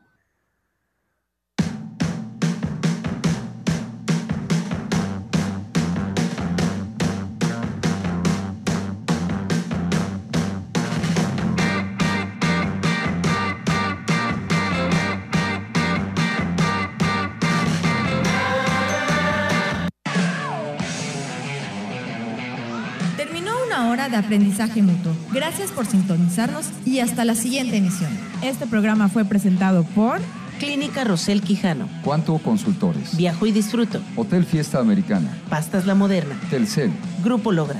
[24.09, 25.13] de aprendizaje mutuo.
[25.31, 28.11] Gracias por sintonizarnos y hasta la siguiente emisión.
[28.41, 30.19] Este programa fue presentado por
[30.59, 36.91] Clínica Rosel Quijano, Cuanto Consultores, Viajo y Disfruto, Hotel Fiesta Americana, Pastas La Moderna, Telcel,
[37.23, 37.79] Grupo Logra.